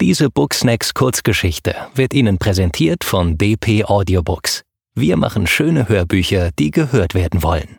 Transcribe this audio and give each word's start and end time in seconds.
Diese 0.00 0.30
Booksnacks 0.30 0.94
Kurzgeschichte 0.94 1.76
wird 1.94 2.14
Ihnen 2.14 2.38
präsentiert 2.38 3.04
von 3.04 3.36
DP 3.36 3.84
Audiobooks. 3.84 4.62
Wir 4.94 5.18
machen 5.18 5.46
schöne 5.46 5.90
Hörbücher, 5.90 6.52
die 6.58 6.70
gehört 6.70 7.12
werden 7.12 7.42
wollen. 7.42 7.76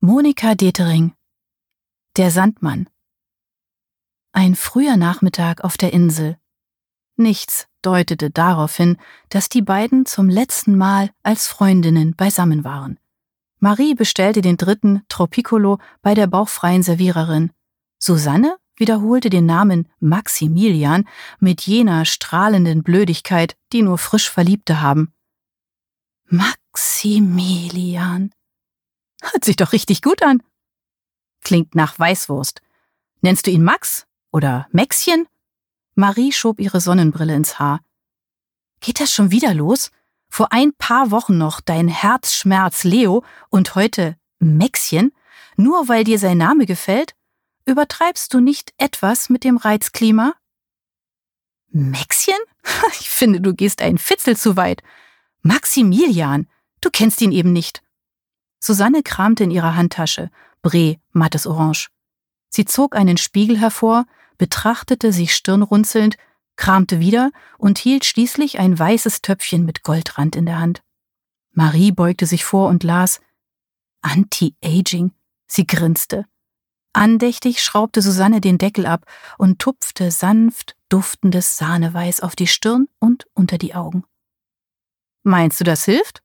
Monika 0.00 0.54
Detering 0.54 1.14
Der 2.18 2.30
Sandmann 2.30 2.90
Ein 4.32 4.54
früher 4.54 4.98
Nachmittag 4.98 5.64
auf 5.64 5.78
der 5.78 5.94
Insel. 5.94 6.36
Nichts 7.16 7.68
deutete 7.80 8.30
darauf 8.30 8.76
hin, 8.76 8.98
dass 9.30 9.48
die 9.48 9.62
beiden 9.62 10.04
zum 10.04 10.28
letzten 10.28 10.76
Mal 10.76 11.08
als 11.22 11.46
Freundinnen 11.46 12.16
beisammen 12.16 12.64
waren. 12.64 13.00
Marie 13.60 13.94
bestellte 13.94 14.42
den 14.42 14.58
dritten 14.58 15.02
Tropicolo 15.08 15.78
bei 16.02 16.12
der 16.12 16.26
bauchfreien 16.26 16.82
Serviererin. 16.82 17.50
Susanne 17.98 18.58
wiederholte 18.78 19.30
den 19.30 19.46
Namen 19.46 19.88
Maximilian 20.00 21.08
mit 21.40 21.62
jener 21.62 22.04
strahlenden 22.04 22.82
Blödigkeit, 22.82 23.56
die 23.72 23.82
nur 23.82 23.98
frisch 23.98 24.30
Verliebte 24.30 24.80
haben. 24.80 25.12
Maximilian. 26.26 28.32
Hört 29.20 29.44
sich 29.44 29.56
doch 29.56 29.72
richtig 29.72 30.02
gut 30.02 30.22
an. 30.22 30.42
Klingt 31.42 31.74
nach 31.74 31.98
Weißwurst. 31.98 32.60
Nennst 33.20 33.46
du 33.46 33.50
ihn 33.50 33.64
Max 33.64 34.06
oder 34.30 34.68
Maxchen? 34.70 35.26
Marie 35.94 36.32
schob 36.32 36.60
ihre 36.60 36.80
Sonnenbrille 36.80 37.34
ins 37.34 37.58
Haar. 37.58 37.80
Geht 38.80 39.00
das 39.00 39.12
schon 39.12 39.30
wieder 39.30 39.54
los? 39.54 39.90
Vor 40.28 40.52
ein 40.52 40.72
paar 40.74 41.10
Wochen 41.10 41.38
noch 41.38 41.60
dein 41.60 41.88
Herzschmerz 41.88 42.84
Leo 42.84 43.24
und 43.48 43.74
heute 43.74 44.16
Maxchen? 44.38 45.12
Nur 45.56 45.88
weil 45.88 46.04
dir 46.04 46.18
sein 46.18 46.38
Name 46.38 46.66
gefällt? 46.66 47.14
Übertreibst 47.68 48.32
du 48.32 48.40
nicht 48.40 48.72
etwas 48.78 49.28
mit 49.28 49.44
dem 49.44 49.58
Reizklima? 49.58 50.32
Maxchen? 51.70 52.34
Ich 53.00 53.10
finde, 53.10 53.42
du 53.42 53.54
gehst 53.54 53.82
ein 53.82 53.98
Fitzel 53.98 54.38
zu 54.38 54.56
weit. 54.56 54.82
Maximilian, 55.42 56.48
du 56.80 56.88
kennst 56.90 57.20
ihn 57.20 57.30
eben 57.30 57.52
nicht. 57.52 57.82
Susanne 58.58 59.02
kramte 59.02 59.44
in 59.44 59.50
ihrer 59.50 59.76
Handtasche. 59.76 60.30
Bré, 60.62 60.98
mattes 61.12 61.46
Orange. 61.46 61.90
Sie 62.48 62.64
zog 62.64 62.96
einen 62.96 63.18
Spiegel 63.18 63.58
hervor, 63.58 64.06
betrachtete 64.38 65.12
sich 65.12 65.34
stirnrunzelnd, 65.34 66.16
kramte 66.56 67.00
wieder 67.00 67.32
und 67.58 67.76
hielt 67.78 68.06
schließlich 68.06 68.58
ein 68.58 68.78
weißes 68.78 69.20
Töpfchen 69.20 69.66
mit 69.66 69.82
Goldrand 69.82 70.36
in 70.36 70.46
der 70.46 70.58
Hand. 70.58 70.82
Marie 71.52 71.92
beugte 71.92 72.24
sich 72.24 72.46
vor 72.46 72.70
und 72.70 72.82
las 72.82 73.20
Anti-Aging. 74.00 75.12
Sie 75.46 75.66
grinste. 75.66 76.24
Andächtig 76.98 77.62
schraubte 77.62 78.02
Susanne 78.02 78.40
den 78.40 78.58
Deckel 78.58 78.84
ab 78.84 79.04
und 79.38 79.60
tupfte 79.60 80.10
sanft 80.10 80.74
duftendes 80.88 81.56
Sahneweiß 81.56 82.22
auf 82.22 82.34
die 82.34 82.48
Stirn 82.48 82.88
und 82.98 83.28
unter 83.34 83.56
die 83.56 83.76
Augen. 83.76 84.02
Meinst 85.22 85.60
du, 85.60 85.64
das 85.64 85.84
hilft? 85.84 86.24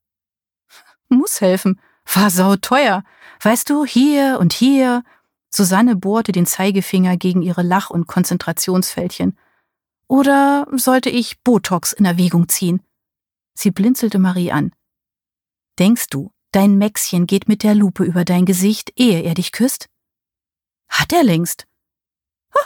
Muss 1.10 1.42
helfen. 1.42 1.80
War 2.12 2.32
sauteuer. 2.32 3.04
Weißt 3.40 3.70
du, 3.70 3.86
hier 3.86 4.40
und 4.40 4.52
hier. 4.52 5.04
Susanne 5.52 5.96
bohrte 5.96 6.32
den 6.32 6.48
Zeigefinger 6.48 7.18
gegen 7.18 7.44
ihre 7.44 7.62
Lach- 7.62 7.92
und 7.92 8.08
Konzentrationsfältchen. 8.08 9.38
Oder 10.08 10.66
sollte 10.72 11.12
ich 11.12 11.40
Botox 11.44 11.94
in 11.94 12.06
Erwägung 12.06 12.50
ziehen? 12.50 12.82
Sie 13.54 13.70
blinzelte 13.70 14.18
Marie 14.18 14.52
an. 14.52 14.72
Denkst 15.78 16.08
du, 16.10 16.32
dein 16.52 16.80
Mäxchen 16.80 17.28
geht 17.28 17.48
mit 17.48 17.62
der 17.62 17.76
Lupe 17.76 18.04
über 18.04 18.26
dein 18.26 18.48
Gesicht, 18.48 18.92
ehe 18.96 19.22
er 19.22 19.36
dich 19.36 19.52
küsst? 19.52 19.88
Hat 20.94 21.12
er 21.12 21.24
längst. 21.24 21.66
Ha, 22.54 22.60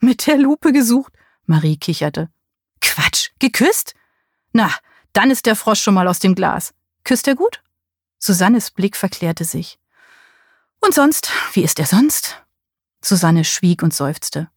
mit 0.00 0.26
der 0.26 0.38
Lupe 0.38 0.72
gesucht, 0.72 1.12
Marie 1.44 1.76
kicherte. 1.76 2.30
Quatsch, 2.80 3.28
geküsst? 3.38 3.94
Na, 4.52 4.72
dann 5.12 5.30
ist 5.30 5.44
der 5.44 5.54
Frosch 5.54 5.82
schon 5.82 5.92
mal 5.92 6.08
aus 6.08 6.18
dem 6.18 6.34
Glas. 6.34 6.72
Küsst 7.04 7.28
er 7.28 7.34
gut? 7.34 7.62
Susannes 8.18 8.70
Blick 8.70 8.96
verklärte 8.96 9.44
sich. 9.44 9.78
Und 10.80 10.94
sonst, 10.94 11.30
wie 11.52 11.62
ist 11.62 11.78
er 11.78 11.84
sonst? 11.84 12.42
Susanne 13.02 13.44
schwieg 13.44 13.82
und 13.82 13.92
seufzte. 13.92 14.48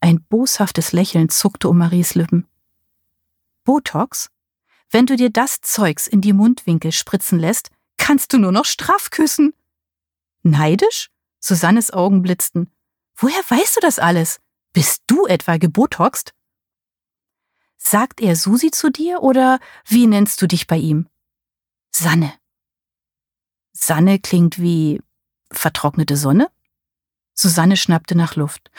Ein 0.00 0.22
boshaftes 0.22 0.92
Lächeln 0.92 1.30
zuckte 1.30 1.70
um 1.70 1.78
Maries 1.78 2.14
Lippen. 2.14 2.46
Botox? 3.64 4.30
Wenn 4.90 5.06
du 5.06 5.16
dir 5.16 5.30
das 5.30 5.62
Zeugs 5.62 6.06
in 6.06 6.20
die 6.20 6.34
Mundwinkel 6.34 6.92
spritzen 6.92 7.38
lässt, 7.38 7.70
kannst 7.96 8.34
du 8.34 8.38
nur 8.38 8.52
noch 8.52 8.66
straff 8.66 9.08
küssen. 9.08 9.54
Neidisch? 10.42 11.10
Susannes 11.40 11.90
Augen 11.92 12.20
blitzten. 12.22 12.73
Woher 13.16 13.42
weißt 13.48 13.76
du 13.76 13.80
das 13.80 13.98
alles? 13.98 14.40
Bist 14.72 15.02
du 15.06 15.26
etwa 15.26 15.56
gebotoxt? 15.56 16.34
Sagt 17.76 18.20
er 18.20 18.34
Susi 18.34 18.70
zu 18.70 18.90
dir 18.90 19.22
oder 19.22 19.60
wie 19.86 20.06
nennst 20.06 20.40
du 20.42 20.46
dich 20.46 20.66
bei 20.66 20.76
ihm? 20.76 21.08
Sanne. 21.90 22.32
Sanne 23.72 24.18
klingt 24.18 24.58
wie 24.58 25.00
vertrocknete 25.52 26.16
Sonne? 26.16 26.50
Susanne 27.34 27.76
schnappte 27.76 28.16
nach 28.16 28.36
Luft. 28.36 28.70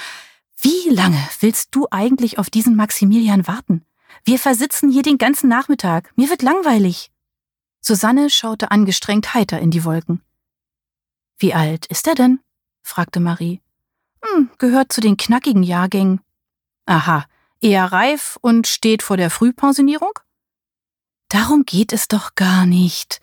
Wie 0.60 0.90
lange 0.90 1.22
willst 1.40 1.76
du 1.76 1.88
eigentlich 1.92 2.40
auf 2.40 2.50
diesen 2.50 2.76
Maximilian 2.76 3.48
warten? 3.48 3.86
Wir 4.24 4.40
versitzen 4.40 4.90
hier 4.90 5.04
den 5.04 5.18
ganzen 5.18 5.50
Nachmittag. 5.50 6.12
Mir 6.16 6.30
wird 6.30 6.42
langweilig. 6.42 7.12
Susanne 7.82 8.30
schaute 8.30 8.72
angestrengt 8.72 9.34
heiter 9.34 9.60
in 9.60 9.70
die 9.70 9.84
Wolken. 9.84 10.24
Wie 11.38 11.54
alt 11.54 11.86
ist 11.86 12.08
er 12.08 12.16
denn? 12.16 12.40
fragte 12.82 13.20
Marie. 13.20 13.62
Hm, 14.26 14.50
gehört 14.58 14.92
zu 14.92 15.02
den 15.02 15.18
knackigen 15.18 15.64
Jahrgängen. 15.64 16.22
Aha, 16.86 17.26
eher 17.62 17.92
reif 17.92 18.38
und 18.42 18.68
steht 18.68 19.04
vor 19.04 19.18
der 19.18 19.30
Frühpensionierung? 19.30 20.12
Darum 21.30 21.64
geht 21.66 21.94
es 21.94 22.08
doch 22.08 22.36
gar 22.36 22.66
nicht. 22.66 23.22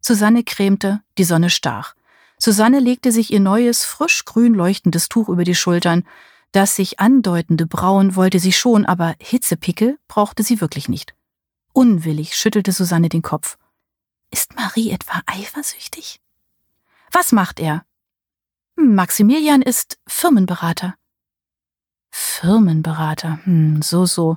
Susanne 0.00 0.44
cremte, 0.44 1.02
die 1.16 1.24
Sonne 1.24 1.50
stach. 1.50 1.94
Susanne 2.38 2.78
legte 2.78 3.10
sich 3.10 3.32
ihr 3.32 3.40
neues, 3.40 3.84
frisch 3.84 4.24
grün 4.24 4.54
leuchtendes 4.54 5.08
Tuch 5.08 5.28
über 5.28 5.44
die 5.44 5.54
Schultern. 5.56 6.04
Das 6.52 6.76
sich 6.76 7.00
andeutende 7.00 7.66
Brauen 7.66 8.16
wollte 8.16 8.38
sie 8.38 8.52
schon, 8.52 8.86
aber 8.86 9.16
Hitzepickel 9.20 9.98
brauchte 10.06 10.42
sie 10.42 10.60
wirklich 10.60 10.88
nicht. 10.88 11.14
Unwillig 11.72 12.36
schüttelte 12.36 12.72
Susanne 12.72 13.08
den 13.08 13.22
Kopf. 13.22 13.58
Ist 14.30 14.54
Marie 14.54 14.90
etwa 14.90 15.20
eifersüchtig? 15.26 16.20
Was 17.10 17.32
macht 17.32 17.60
er? 17.60 17.84
Maximilian 18.80 19.60
ist 19.60 19.98
Firmenberater. 20.06 20.94
Firmenberater, 22.10 23.40
hm, 23.42 23.82
so, 23.82 24.06
so. 24.06 24.36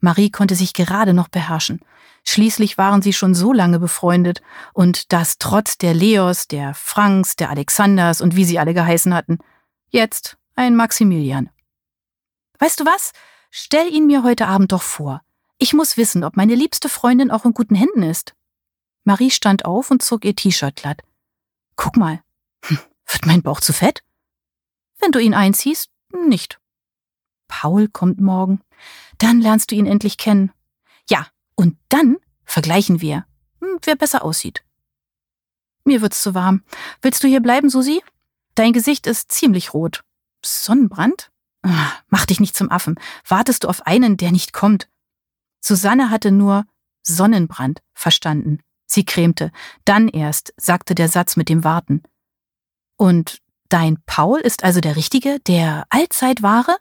Marie 0.00 0.30
konnte 0.30 0.56
sich 0.56 0.74
gerade 0.74 1.14
noch 1.14 1.28
beherrschen. 1.28 1.80
Schließlich 2.24 2.78
waren 2.78 3.00
sie 3.00 3.12
schon 3.12 3.34
so 3.34 3.52
lange 3.52 3.78
befreundet 3.78 4.42
und 4.72 5.12
das 5.12 5.38
trotz 5.38 5.78
der 5.78 5.94
Leos, 5.94 6.48
der 6.48 6.74
Franks, 6.74 7.36
der 7.36 7.48
Alexanders 7.50 8.20
und 8.20 8.34
wie 8.34 8.44
sie 8.44 8.58
alle 8.58 8.74
geheißen 8.74 9.14
hatten. 9.14 9.38
Jetzt 9.88 10.36
ein 10.56 10.74
Maximilian. 10.74 11.50
Weißt 12.58 12.80
du 12.80 12.84
was? 12.84 13.12
Stell 13.50 13.92
ihn 13.92 14.06
mir 14.06 14.24
heute 14.24 14.48
Abend 14.48 14.72
doch 14.72 14.82
vor. 14.82 15.22
Ich 15.58 15.72
muss 15.72 15.96
wissen, 15.96 16.24
ob 16.24 16.36
meine 16.36 16.56
liebste 16.56 16.88
Freundin 16.88 17.30
auch 17.30 17.44
in 17.44 17.54
guten 17.54 17.76
Händen 17.76 18.02
ist. 18.02 18.34
Marie 19.04 19.30
stand 19.30 19.64
auf 19.64 19.92
und 19.92 20.02
zog 20.02 20.24
ihr 20.24 20.34
T-Shirt 20.34 20.74
glatt. 20.74 21.02
Guck 21.76 21.96
mal. 21.96 22.20
Wird 23.06 23.26
mein 23.26 23.42
Bauch 23.42 23.60
zu 23.60 23.72
fett? 23.72 24.02
Wenn 24.98 25.12
du 25.12 25.18
ihn 25.18 25.34
einziehst, 25.34 25.90
nicht. 26.12 26.58
Paul 27.48 27.88
kommt 27.88 28.20
morgen. 28.20 28.60
Dann 29.18 29.40
lernst 29.40 29.70
du 29.70 29.74
ihn 29.76 29.86
endlich 29.86 30.18
kennen. 30.18 30.52
Ja, 31.08 31.26
und 31.54 31.76
dann 31.88 32.16
vergleichen 32.44 33.00
wir, 33.00 33.26
hm, 33.60 33.78
wer 33.82 33.96
besser 33.96 34.24
aussieht. 34.24 34.64
Mir 35.84 36.02
wird's 36.02 36.22
zu 36.22 36.34
warm. 36.34 36.62
Willst 37.00 37.22
du 37.22 37.28
hier 37.28 37.40
bleiben, 37.40 37.70
Susi? 37.70 38.02
Dein 38.54 38.72
Gesicht 38.72 39.06
ist 39.06 39.30
ziemlich 39.30 39.72
rot. 39.72 40.02
Sonnenbrand? 40.44 41.30
Ah, 41.62 41.92
mach 42.08 42.26
dich 42.26 42.40
nicht 42.40 42.56
zum 42.56 42.70
Affen. 42.70 42.98
Wartest 43.26 43.64
du 43.64 43.68
auf 43.68 43.86
einen, 43.86 44.16
der 44.16 44.32
nicht 44.32 44.52
kommt? 44.52 44.88
Susanne 45.60 46.10
hatte 46.10 46.32
nur 46.32 46.64
Sonnenbrand 47.02 47.82
verstanden. 47.92 48.60
Sie 48.86 49.04
cremte. 49.04 49.52
Dann 49.84 50.08
erst 50.08 50.54
sagte 50.56 50.94
der 50.94 51.08
Satz 51.08 51.36
mit 51.36 51.48
dem 51.48 51.64
Warten. 51.64 52.02
Und 52.96 53.38
dein 53.68 53.98
Paul 54.06 54.40
ist 54.40 54.64
also 54.64 54.80
der 54.80 54.96
Richtige, 54.96 55.40
der 55.40 55.86
allzeit 55.90 56.42
wahre? 56.42 56.76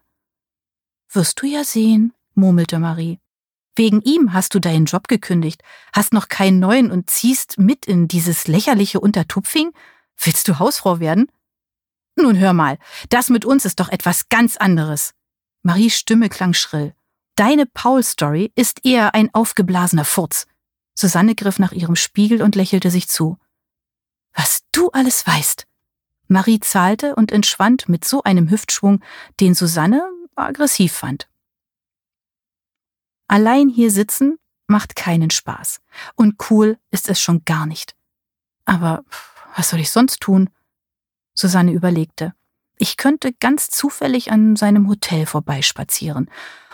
Wirst 1.12 1.42
du 1.42 1.48
ja 1.48 1.64
sehen, 1.64 2.14
murmelte 2.34 2.80
Marie. 2.80 3.20
Wegen 3.76 4.02
ihm 4.02 4.34
hast 4.34 4.54
du 4.54 4.60
deinen 4.60 4.86
Job 4.86 5.08
gekündigt, 5.08 5.62
hast 5.94 6.14
noch 6.14 6.30
keinen 6.30 6.60
neuen 6.60 6.92
und 6.92 7.10
ziehst 7.10 7.58
mit 7.60 7.86
in 7.86 8.08
dieses 8.08 8.48
lächerliche 8.48 9.02
Untertupfing? 9.02 9.72
Willst 10.18 10.48
du 10.48 10.60
Hausfrau 10.60 11.00
werden? 11.00 11.30
Nun 12.16 12.40
hör 12.40 12.54
mal, 12.54 12.78
das 13.10 13.30
mit 13.30 13.44
uns 13.44 13.66
ist 13.66 13.82
doch 13.82 13.90
etwas 13.90 14.30
ganz 14.30 14.56
anderes. 14.56 15.14
Maries 15.62 15.98
Stimme 15.98 16.30
klang 16.30 16.54
schrill. 16.54 16.94
Deine 17.36 17.66
Paul-Story 17.66 18.54
ist 18.56 18.86
eher 18.86 19.14
ein 19.14 19.34
aufgeblasener 19.34 20.06
Furz. 20.06 20.48
Susanne 20.94 21.36
griff 21.36 21.60
nach 21.60 21.74
ihrem 21.74 21.98
Spiegel 21.98 22.42
und 22.42 22.56
lächelte 22.56 22.90
sich 22.90 23.10
zu. 23.10 23.38
Was 24.34 24.62
du 24.72 24.90
alles 24.92 25.28
weißt. 25.28 25.68
Marie 26.28 26.60
zahlte 26.60 27.16
und 27.16 27.32
entschwand 27.32 27.90
mit 27.90 28.06
so 28.06 28.24
einem 28.24 28.50
Hüftschwung, 28.50 29.04
den 29.40 29.54
Susanne 29.54 30.10
aggressiv 30.36 30.94
fand. 30.94 31.30
Allein 33.28 33.70
hier 33.70 33.92
sitzen 33.92 34.38
macht 34.68 34.96
keinen 34.96 35.30
Spaß. 35.30 35.82
Und 36.16 36.36
cool 36.50 36.78
ist 36.92 37.10
es 37.10 37.20
schon 37.20 37.44
gar 37.46 37.66
nicht. 37.66 37.96
Aber 38.66 39.04
was 39.56 39.70
soll 39.70 39.80
ich 39.80 39.92
sonst 39.92 40.20
tun? 40.22 40.50
Susanne 41.34 41.72
überlegte. 41.72 42.34
Ich 42.78 42.98
könnte 42.98 43.34
ganz 43.34 43.70
zufällig 43.70 44.32
an 44.32 44.56
seinem 44.56 44.90
Hotel 44.90 45.26
vorbeispazieren 45.26 46.30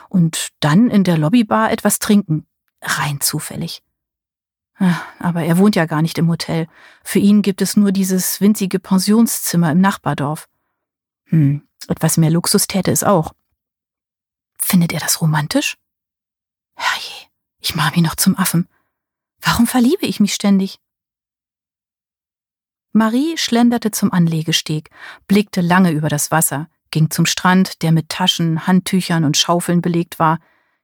und 0.09 0.50
dann 0.59 0.89
in 0.89 1.03
der 1.03 1.18
Lobbybar 1.18 1.71
etwas 1.71 2.00
trinken. 2.00 2.48
Rein 2.81 3.21
zufällig. 3.21 3.83
Ah, 4.81 5.00
aber 5.19 5.44
er 5.44 5.60
wohnt 5.60 5.75
ja 5.75 5.86
gar 5.86 6.01
nicht 6.01 6.18
im 6.18 6.28
Hotel. 6.28 6.68
Für 7.04 7.19
ihn 7.19 7.44
gibt 7.44 7.62
es 7.62 7.78
nur 7.78 7.92
dieses 7.92 8.42
winzige 8.42 8.80
Pensionszimmer 8.80 9.72
im 9.72 9.80
Nachbardorf. 9.80 10.50
Hm, 11.25 11.68
etwas 11.88 12.18
mehr 12.18 12.31
Luxus 12.31 12.66
täte 12.66 12.89
es 12.89 13.04
auch. 13.04 13.36
Findet 14.57 14.92
er 14.92 15.00
das 15.00 15.22
romantisch? 15.22 15.78
Herrje, 16.74 17.28
ich 17.60 17.75
mache 17.75 17.92
mich 17.92 18.01
noch 18.01 18.16
zum 18.16 18.36
Affen. 18.39 18.68
Warum 19.39 19.68
verliebe 19.68 20.07
ich 20.07 20.19
mich 20.19 20.33
ständig? 20.33 20.80
Marie 22.92 23.38
schlenderte 23.38 23.92
zum 23.92 24.12
Anlegesteg, 24.12 24.89
blickte 25.27 25.62
lange 25.62 25.92
über 25.92 26.10
das 26.10 26.31
Wasser, 26.31 26.69
ging 26.89 27.12
zum 27.12 27.27
Strand, 27.27 27.84
der 27.84 27.92
mit 27.92 28.10
Taschen, 28.10 28.66
Handtüchern 28.66 29.25
und 29.25 29.38
Schaufeln 29.38 29.84
belegt 29.84 30.18
war. 30.18 30.39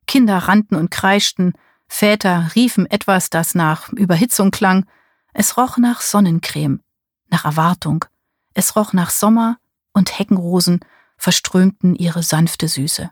Kinder 0.05 0.37
rannten 0.37 0.75
und 0.75 0.91
kreischten, 0.91 1.53
Väter 1.87 2.51
riefen 2.55 2.85
etwas, 2.85 3.29
das 3.29 3.55
nach 3.55 3.89
Überhitzung 3.93 4.51
klang. 4.51 4.85
Es 5.33 5.57
roch 5.57 5.77
nach 5.77 6.01
Sonnencreme, 6.01 6.81
nach 7.29 7.45
Erwartung. 7.45 8.05
Es 8.53 8.75
roch 8.75 8.93
nach 8.93 9.09
Sommer 9.09 9.57
und 9.93 10.17
Heckenrosen 10.17 10.79
verströmten 11.17 11.95
ihre 11.95 12.23
sanfte 12.23 12.67
Süße. 12.67 13.11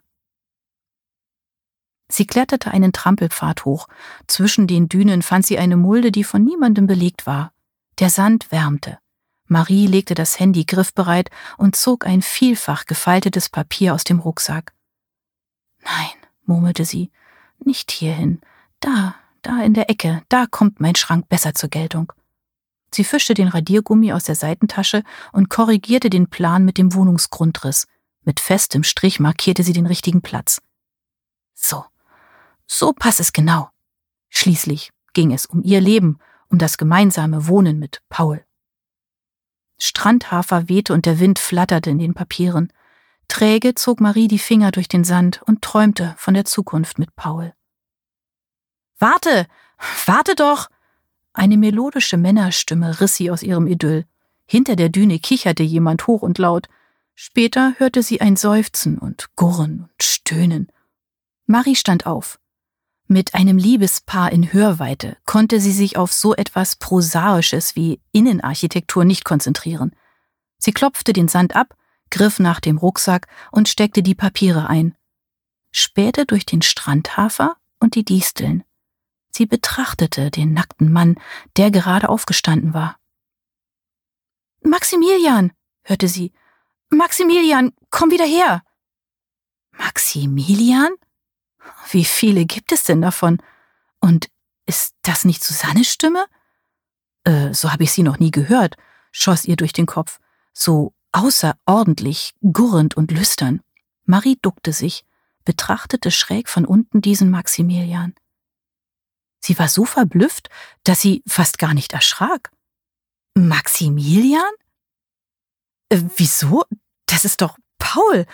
Sie 2.07 2.27
kletterte 2.27 2.71
einen 2.71 2.93
Trampelpfad 2.93 3.65
hoch. 3.65 3.87
Zwischen 4.27 4.67
den 4.67 4.87
Dünen 4.89 5.21
fand 5.21 5.45
sie 5.45 5.57
eine 5.57 5.77
Mulde, 5.77 6.11
die 6.11 6.23
von 6.23 6.43
niemandem 6.43 6.85
belegt 6.85 7.25
war. 7.25 7.51
Der 7.99 8.09
Sand 8.09 8.51
wärmte. 8.51 8.99
Marie 9.47 9.87
legte 9.87 10.15
das 10.15 10.39
Handy 10.39 10.65
griffbereit 10.65 11.29
und 11.57 11.75
zog 11.75 12.05
ein 12.05 12.21
vielfach 12.21 12.85
gefaltetes 12.85 13.49
Papier 13.49 13.93
aus 13.93 14.03
dem 14.03 14.19
Rucksack. 14.19 14.73
Nein, 15.83 16.29
murmelte 16.45 16.85
sie, 16.85 17.11
nicht 17.59 17.91
hierhin. 17.91 18.41
Da, 18.85 19.15
da 19.41 19.63
in 19.63 19.73
der 19.73 19.89
Ecke, 19.89 20.21
da 20.29 20.45
kommt 20.45 20.79
mein 20.79 20.93
Schrank 20.93 21.27
besser 21.27 21.55
zur 21.55 21.69
Geltung. 21.69 22.13
Sie 22.93 23.03
fischte 23.03 23.33
den 23.33 23.47
Radiergummi 23.47 24.13
aus 24.13 24.25
der 24.25 24.35
Seitentasche 24.35 25.01
und 25.31 25.49
korrigierte 25.49 26.11
den 26.11 26.29
Plan 26.29 26.63
mit 26.63 26.77
dem 26.77 26.93
Wohnungsgrundriss. 26.93 27.87
Mit 28.25 28.39
festem 28.39 28.83
Strich 28.83 29.19
markierte 29.19 29.63
sie 29.63 29.73
den 29.73 29.87
richtigen 29.87 30.21
Platz. 30.21 30.61
So, 31.55 31.83
so 32.67 32.93
passt 32.93 33.19
es 33.19 33.33
genau. 33.33 33.71
Schließlich 34.29 34.91
ging 35.13 35.33
es 35.33 35.47
um 35.47 35.63
ihr 35.63 35.81
Leben, 35.81 36.19
um 36.51 36.59
das 36.59 36.77
gemeinsame 36.77 37.47
Wohnen 37.47 37.79
mit 37.79 38.03
Paul. 38.09 38.45
Strandhafer 39.79 40.69
wehte 40.69 40.93
und 40.93 41.07
der 41.07 41.19
Wind 41.19 41.39
flatterte 41.39 41.89
in 41.89 41.97
den 41.97 42.13
Papieren. 42.13 42.71
Träge 43.29 43.73
zog 43.73 43.99
Marie 43.99 44.27
die 44.27 44.37
Finger 44.37 44.69
durch 44.69 44.87
den 44.87 45.03
Sand 45.03 45.41
und 45.47 45.63
träumte 45.63 46.13
von 46.19 46.35
der 46.35 46.45
Zukunft 46.45 46.99
mit 46.99 47.15
Paul. 47.15 47.54
Warte, 48.99 49.47
warte 50.05 50.35
doch! 50.35 50.69
Eine 51.33 51.57
melodische 51.57 52.17
Männerstimme 52.17 53.01
riss 53.01 53.15
sie 53.15 53.29
aus 53.29 53.43
ihrem 53.43 53.67
Idyll. 53.67 54.05
Hinter 54.45 54.75
der 54.75 54.89
Düne 54.89 55.19
kicherte 55.19 55.63
jemand 55.63 56.07
hoch 56.07 56.21
und 56.21 56.37
laut. 56.37 56.69
Später 57.13 57.73
hörte 57.77 58.03
sie 58.03 58.21
ein 58.21 58.35
Seufzen 58.35 58.97
und 58.97 59.35
Gurren 59.35 59.81
und 59.81 60.03
Stöhnen. 60.03 60.71
Marie 61.45 61.75
stand 61.75 62.05
auf. 62.05 62.39
Mit 63.07 63.35
einem 63.35 63.57
Liebespaar 63.57 64.31
in 64.31 64.51
Hörweite 64.51 65.17
konnte 65.25 65.59
sie 65.59 65.71
sich 65.71 65.97
auf 65.97 66.11
so 66.11 66.33
etwas 66.35 66.77
Prosaisches 66.77 67.75
wie 67.75 67.99
Innenarchitektur 68.11 69.05
nicht 69.05 69.25
konzentrieren. 69.25 69.95
Sie 70.57 70.71
klopfte 70.71 71.13
den 71.13 71.27
Sand 71.27 71.55
ab, 71.55 71.75
griff 72.09 72.39
nach 72.39 72.59
dem 72.59 72.77
Rucksack 72.77 73.27
und 73.51 73.69
steckte 73.69 74.01
die 74.01 74.15
Papiere 74.15 74.67
ein. 74.69 74.95
Spähte 75.71 76.25
durch 76.25 76.45
den 76.45 76.61
Strandhafer 76.61 77.57
und 77.79 77.95
die 77.95 78.05
Disteln. 78.05 78.63
Sie 79.35 79.45
betrachtete 79.45 80.31
den 80.31 80.53
nackten 80.53 80.93
Mann, 80.93 81.19
der 81.57 81.69
gerade 81.69 82.07
aufgestanden 82.07 82.73
war. 82.73 82.97
Maximilian, 84.63 85.51
hörte 85.83 86.07
sie. 86.07 86.31
Maximilian, 86.89 87.73
komm 87.89 88.11
wieder 88.11 88.23
her. 88.23 88.63
Maximilian? 89.71 90.93
Wie 91.91 92.05
viele 92.05 92.45
gibt 92.45 92.71
es 92.71 92.85
denn 92.85 93.01
davon? 93.01 93.41
Und 93.99 94.29
ist 94.67 94.95
das 95.01 95.25
nicht 95.25 95.43
Susannes 95.43 95.91
Stimme? 95.91 96.27
Äh, 97.25 97.53
so 97.53 97.73
habe 97.73 97.83
ich 97.83 97.91
sie 97.91 98.03
noch 98.03 98.19
nie 98.19 98.31
gehört, 98.31 98.77
schoss 99.11 99.43
ihr 99.43 99.57
durch 99.57 99.73
den 99.73 99.85
Kopf. 99.85 100.21
So 100.53 100.93
außerordentlich 101.11 102.35
gurrend 102.41 102.95
und 102.95 103.11
lüstern. 103.11 103.59
Marie 104.05 104.37
duckte 104.41 104.71
sich, 104.71 105.03
betrachtete 105.43 106.09
schräg 106.09 106.47
von 106.47 106.65
unten 106.65 107.01
diesen 107.01 107.29
Maximilian. 107.29 108.15
Sie 109.45 109.59
war 109.59 109.69
so 109.69 109.85
verblüfft, 109.85 110.49
dass 110.83 111.01
sie 111.01 111.21
fast 111.27 111.59
gar 111.59 111.75
nicht 111.75 111.93
erschrak. 111.93 112.51
Maximilian? 113.35 114.41
Äh, 115.89 116.01
wieso? 116.17 116.63
Das 117.05 117.25
ist 117.25 117.41
doch 117.41 117.55
Paul. 117.77 118.25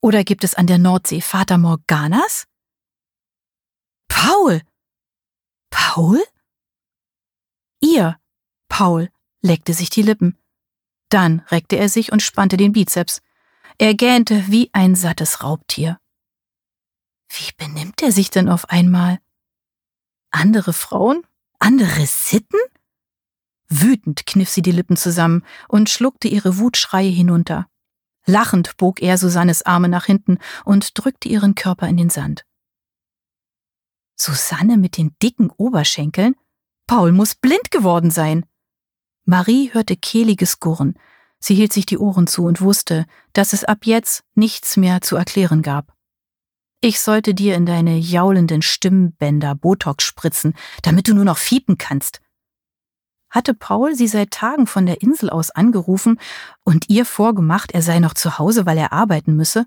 Oder 0.00 0.22
gibt 0.22 0.44
es 0.44 0.54
an 0.54 0.68
der 0.68 0.78
Nordsee 0.78 1.22
Vater 1.22 1.58
Morganas? 1.58 2.44
Paul! 4.06 4.62
Paul? 5.70 6.22
Ihr, 7.80 8.20
Paul, 8.68 9.10
leckte 9.42 9.74
sich 9.74 9.90
die 9.90 10.02
Lippen. 10.02 10.38
Dann 11.08 11.40
reckte 11.48 11.78
er 11.78 11.88
sich 11.88 12.12
und 12.12 12.22
spannte 12.22 12.56
den 12.56 12.70
Bizeps. 12.70 13.22
Er 13.78 13.94
gähnte 13.94 14.46
wie 14.46 14.70
ein 14.72 14.94
sattes 14.94 15.42
Raubtier. 15.42 15.98
Wie 17.28 17.50
benimmt 17.56 18.02
er 18.02 18.12
sich 18.12 18.30
denn 18.30 18.48
auf 18.48 18.70
einmal? 18.70 19.18
Andere 20.30 20.72
Frauen? 20.72 21.22
Andere 21.58 22.06
Sitten? 22.06 22.58
Wütend 23.68 24.26
kniff 24.26 24.48
sie 24.48 24.62
die 24.62 24.72
Lippen 24.72 24.96
zusammen 24.96 25.44
und 25.68 25.88
schluckte 25.88 26.28
ihre 26.28 26.58
Wutschreie 26.58 27.08
hinunter. 27.08 27.68
Lachend 28.26 28.76
bog 28.76 29.00
er 29.00 29.16
Susannes 29.18 29.62
Arme 29.62 29.88
nach 29.88 30.06
hinten 30.06 30.38
und 30.64 30.98
drückte 30.98 31.28
ihren 31.28 31.54
Körper 31.54 31.88
in 31.88 31.96
den 31.96 32.10
Sand. 32.10 32.44
Susanne 34.16 34.76
mit 34.76 34.96
den 34.96 35.16
dicken 35.22 35.50
Oberschenkeln? 35.50 36.34
Paul 36.86 37.12
muss 37.12 37.34
blind 37.34 37.70
geworden 37.70 38.10
sein. 38.10 38.44
Marie 39.24 39.72
hörte 39.72 39.96
kehliges 39.96 40.60
Gurren. 40.60 40.98
Sie 41.38 41.54
hielt 41.54 41.72
sich 41.72 41.86
die 41.86 41.98
Ohren 41.98 42.26
zu 42.26 42.44
und 42.44 42.60
wusste, 42.60 43.06
dass 43.32 43.52
es 43.52 43.64
ab 43.64 43.86
jetzt 43.86 44.24
nichts 44.34 44.76
mehr 44.76 45.00
zu 45.00 45.16
erklären 45.16 45.62
gab. 45.62 45.96
Ich 46.82 47.00
sollte 47.00 47.34
dir 47.34 47.56
in 47.56 47.66
deine 47.66 47.98
jaulenden 47.98 48.62
Stimmbänder 48.62 49.54
Botox 49.54 50.02
spritzen, 50.02 50.54
damit 50.82 51.08
du 51.08 51.14
nur 51.14 51.26
noch 51.26 51.36
fiepen 51.36 51.76
kannst. 51.76 52.22
Hatte 53.28 53.52
Paul 53.52 53.94
sie 53.94 54.08
seit 54.08 54.30
Tagen 54.30 54.66
von 54.66 54.86
der 54.86 55.02
Insel 55.02 55.28
aus 55.28 55.50
angerufen 55.50 56.18
und 56.64 56.88
ihr 56.88 57.04
vorgemacht, 57.04 57.72
er 57.72 57.82
sei 57.82 57.98
noch 57.98 58.14
zu 58.14 58.38
Hause, 58.38 58.64
weil 58.64 58.78
er 58.78 58.94
arbeiten 58.94 59.36
müsse? 59.36 59.66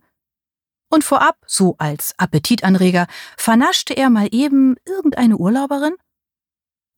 Und 0.90 1.04
vorab, 1.04 1.38
so 1.46 1.76
als 1.78 2.14
Appetitanreger, 2.18 3.08
vernaschte 3.38 3.96
er 3.96 4.10
mal 4.10 4.28
eben 4.32 4.76
irgendeine 4.86 5.38
Urlauberin? 5.38 5.94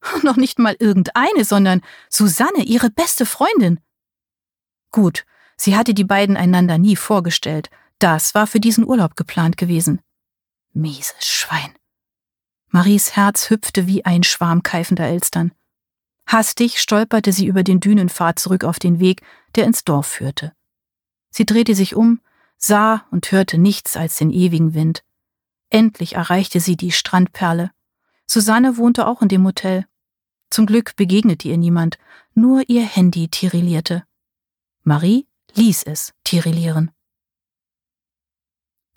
Noch 0.24 0.36
nicht 0.36 0.60
mal 0.60 0.76
irgendeine, 0.80 1.46
sondern 1.46 1.82
Susanne, 2.10 2.64
ihre 2.64 2.90
beste 2.90 3.26
Freundin. 3.26 3.80
Gut, 4.92 5.26
sie 5.56 5.78
hatte 5.78 5.94
die 5.94 6.04
beiden 6.04 6.36
einander 6.36 6.78
nie 6.78 6.96
vorgestellt. 6.96 7.70
Das 8.00 8.36
war 8.36 8.48
für 8.48 8.60
diesen 8.60 8.86
Urlaub 8.86 9.16
geplant 9.16 9.58
gewesen. 9.58 10.02
Mieses 10.74 11.26
Schwein. 11.26 11.74
Maries 12.70 13.16
Herz 13.16 13.50
hüpfte 13.50 13.88
wie 13.88 14.04
ein 14.04 14.24
Schwarm 14.24 14.62
keifender 14.64 15.06
Elstern. 15.06 15.54
Hastig 16.28 16.82
stolperte 16.82 17.32
sie 17.32 17.46
über 17.46 17.64
den 17.64 17.80
Dünenpfad 17.80 18.40
zurück 18.40 18.64
auf 18.64 18.80
den 18.80 19.00
Weg, 19.00 19.22
der 19.56 19.66
ins 19.66 19.84
Dorf 19.84 20.08
führte. 20.08 20.54
Sie 21.30 21.46
drehte 21.46 21.76
sich 21.76 21.96
um, 21.96 22.20
sah 22.58 23.06
und 23.12 23.32
hörte 23.32 23.58
nichts 23.58 23.96
als 23.96 24.18
den 24.18 24.32
ewigen 24.32 24.74
Wind. 24.74 25.04
Endlich 25.70 26.16
erreichte 26.16 26.60
sie 26.60 26.76
die 26.76 26.92
Strandperle. 26.92 27.72
Susanne 28.28 28.78
wohnte 28.78 29.08
auch 29.08 29.22
in 29.22 29.28
dem 29.28 29.46
Hotel. 29.46 29.86
Zum 30.50 30.66
Glück 30.66 30.96
begegnete 30.96 31.48
ihr 31.48 31.58
niemand, 31.58 31.98
nur 32.34 32.70
ihr 32.70 32.84
Handy 32.84 33.28
tirillierte. 33.28 34.04
Marie 34.84 35.28
ließ 35.54 35.84
es 35.84 36.14
tirillieren. 36.24 36.92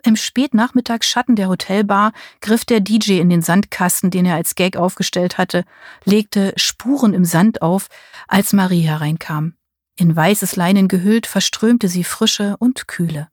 Im 0.03 0.15
Spätnachmittagsschatten 0.15 1.35
der 1.35 1.49
Hotelbar 1.49 2.13
griff 2.39 2.63
der 2.63 2.79
DJ 2.79 3.19
in 3.19 3.29
den 3.29 3.41
Sandkasten, 3.41 4.11
den 4.11 4.25
er 4.25 4.35
als 4.35 4.55
Gag 4.55 4.77
aufgestellt 4.77 5.37
hatte, 5.37 5.65
legte 6.05 6.53
Spuren 6.55 7.13
im 7.13 7.25
Sand 7.25 7.61
auf, 7.61 7.87
als 8.27 8.53
Marie 8.53 8.81
hereinkam. 8.81 9.55
In 9.97 10.15
weißes 10.15 10.55
Leinen 10.55 10.87
gehüllt 10.87 11.27
verströmte 11.27 11.89
sie 11.89 12.05
Frische 12.05 12.55
und 12.59 12.87
Kühle. 12.87 13.27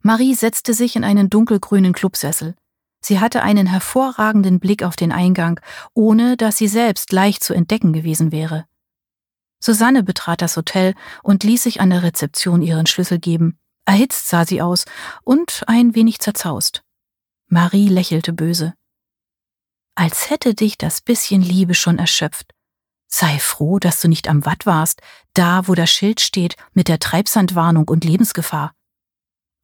Marie 0.00 0.34
setzte 0.34 0.72
sich 0.72 0.94
in 0.94 1.02
einen 1.02 1.28
dunkelgrünen 1.28 1.92
Clubsessel. 1.92 2.54
Sie 3.00 3.18
hatte 3.18 3.42
einen 3.42 3.66
hervorragenden 3.66 4.60
Blick 4.60 4.84
auf 4.84 4.94
den 4.94 5.10
Eingang, 5.10 5.60
ohne 5.94 6.36
dass 6.36 6.56
sie 6.56 6.68
selbst 6.68 7.10
leicht 7.12 7.42
zu 7.42 7.54
entdecken 7.54 7.92
gewesen 7.92 8.30
wäre. 8.30 8.66
Susanne 9.60 10.04
betrat 10.04 10.40
das 10.40 10.56
Hotel 10.56 10.94
und 11.24 11.42
ließ 11.42 11.64
sich 11.64 11.80
an 11.80 11.90
der 11.90 12.04
Rezeption 12.04 12.62
ihren 12.62 12.86
Schlüssel 12.86 13.18
geben. 13.18 13.58
Erhitzt 13.88 14.28
sah 14.28 14.44
sie 14.44 14.60
aus 14.60 14.84
und 15.24 15.64
ein 15.66 15.94
wenig 15.94 16.18
zerzaust. 16.18 16.82
Marie 17.46 17.88
lächelte 17.88 18.34
böse. 18.34 18.74
Als 19.94 20.28
hätte 20.28 20.54
dich 20.54 20.76
das 20.76 21.00
bisschen 21.00 21.40
Liebe 21.40 21.74
schon 21.74 21.98
erschöpft. 21.98 22.52
Sei 23.06 23.38
froh, 23.38 23.78
dass 23.78 24.02
du 24.02 24.08
nicht 24.08 24.28
am 24.28 24.44
Watt 24.44 24.66
warst, 24.66 25.00
da 25.32 25.68
wo 25.68 25.74
das 25.74 25.88
Schild 25.88 26.20
steht 26.20 26.58
mit 26.74 26.88
der 26.88 26.98
Treibsandwarnung 26.98 27.88
und 27.88 28.04
Lebensgefahr. 28.04 28.74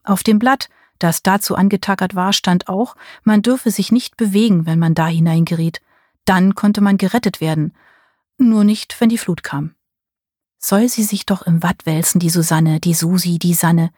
Auf 0.04 0.22
dem 0.22 0.38
Blatt, 0.38 0.70
das 0.98 1.22
dazu 1.22 1.54
angetackert 1.54 2.14
war, 2.14 2.32
stand 2.32 2.66
auch, 2.66 2.96
man 3.24 3.42
dürfe 3.42 3.70
sich 3.70 3.92
nicht 3.92 4.16
bewegen, 4.16 4.64
wenn 4.64 4.78
man 4.78 4.94
da 4.94 5.06
hineingeriet. 5.06 5.82
Dann 6.24 6.54
konnte 6.54 6.80
man 6.80 6.96
gerettet 6.96 7.42
werden. 7.42 7.76
Nur 8.38 8.64
nicht, 8.64 8.98
wenn 9.02 9.10
die 9.10 9.18
Flut 9.18 9.42
kam. 9.42 9.74
Soll 10.58 10.88
sie 10.88 11.02
sich 11.02 11.26
doch 11.26 11.42
im 11.42 11.62
Watt 11.62 11.84
wälzen, 11.84 12.20
die 12.20 12.30
Susanne, 12.30 12.80
die 12.80 12.94
Susi, 12.94 13.38
die 13.38 13.52
Sanne. 13.52 13.90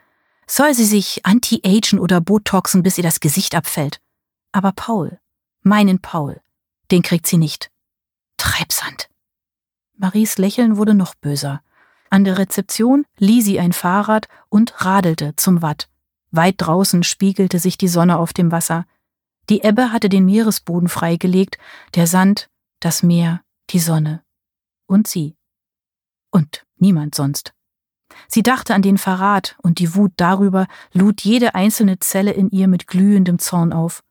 Soll 0.49 0.75
sie 0.75 0.85
sich 0.85 1.27
anti-agen 1.27 1.99
oder 1.99 2.21
botoxen, 2.21 2.83
bis 2.83 2.99
ihr 2.99 3.05
das 3.05 3.21
Gesicht 3.21 3.55
abfällt. 3.55 4.01
Aber 4.53 4.73
Paul, 4.73 5.19
meinen 5.63 6.01
Paul, 6.01 6.41
den 6.91 7.03
kriegt 7.03 7.27
sie 7.27 7.37
nicht. 7.37 7.71
Treibsand. 8.37 9.09
Maries 9.97 10.39
Lächeln 10.39 10.77
wurde 10.77 10.95
noch 10.95 11.15
böser. 11.15 11.63
An 12.11 12.25
der 12.25 12.39
Rezeption 12.39 13.05
lieh 13.19 13.43
sie 13.43 13.59
ein 13.59 13.73
Fahrrad 13.73 14.29
und 14.49 14.85
radelte 14.85 15.35
zum 15.37 15.63
Watt. 15.63 15.89
Weit 16.31 16.57
draußen 16.59 17.03
spiegelte 17.03 17.59
sich 17.59 17.79
die 17.79 17.89
Sonne 17.89 18.19
auf 18.19 18.33
dem 18.33 18.53
Wasser. 18.53 18.87
Die 19.49 19.63
Ebbe 19.63 19.93
hatte 19.93 20.09
den 20.09 20.27
Meeresboden 20.27 20.89
freigelegt, 20.89 21.59
der 21.95 22.07
Sand, 22.07 22.49
das 22.81 23.03
Meer, 23.03 23.43
die 23.71 23.79
Sonne. 23.79 24.23
Und 24.87 25.09
sie. 25.09 25.37
Und 26.31 26.65
niemand 26.77 27.15
sonst. 27.15 27.56
Sie 28.29 28.43
dachte 28.43 28.75
an 28.75 28.83
den 28.83 28.99
Verrat, 28.99 29.57
und 29.63 29.79
die 29.79 29.95
Wut 29.95 30.13
darüber 30.17 30.67
lud 30.93 31.21
jede 31.23 31.55
einzelne 31.55 31.99
Zelle 31.99 32.33
in 32.33 32.51
ihr 32.51 32.69
mit 32.69 32.87
glühendem 32.87 33.39
Zorn 33.39 33.73
auf. 33.73 34.03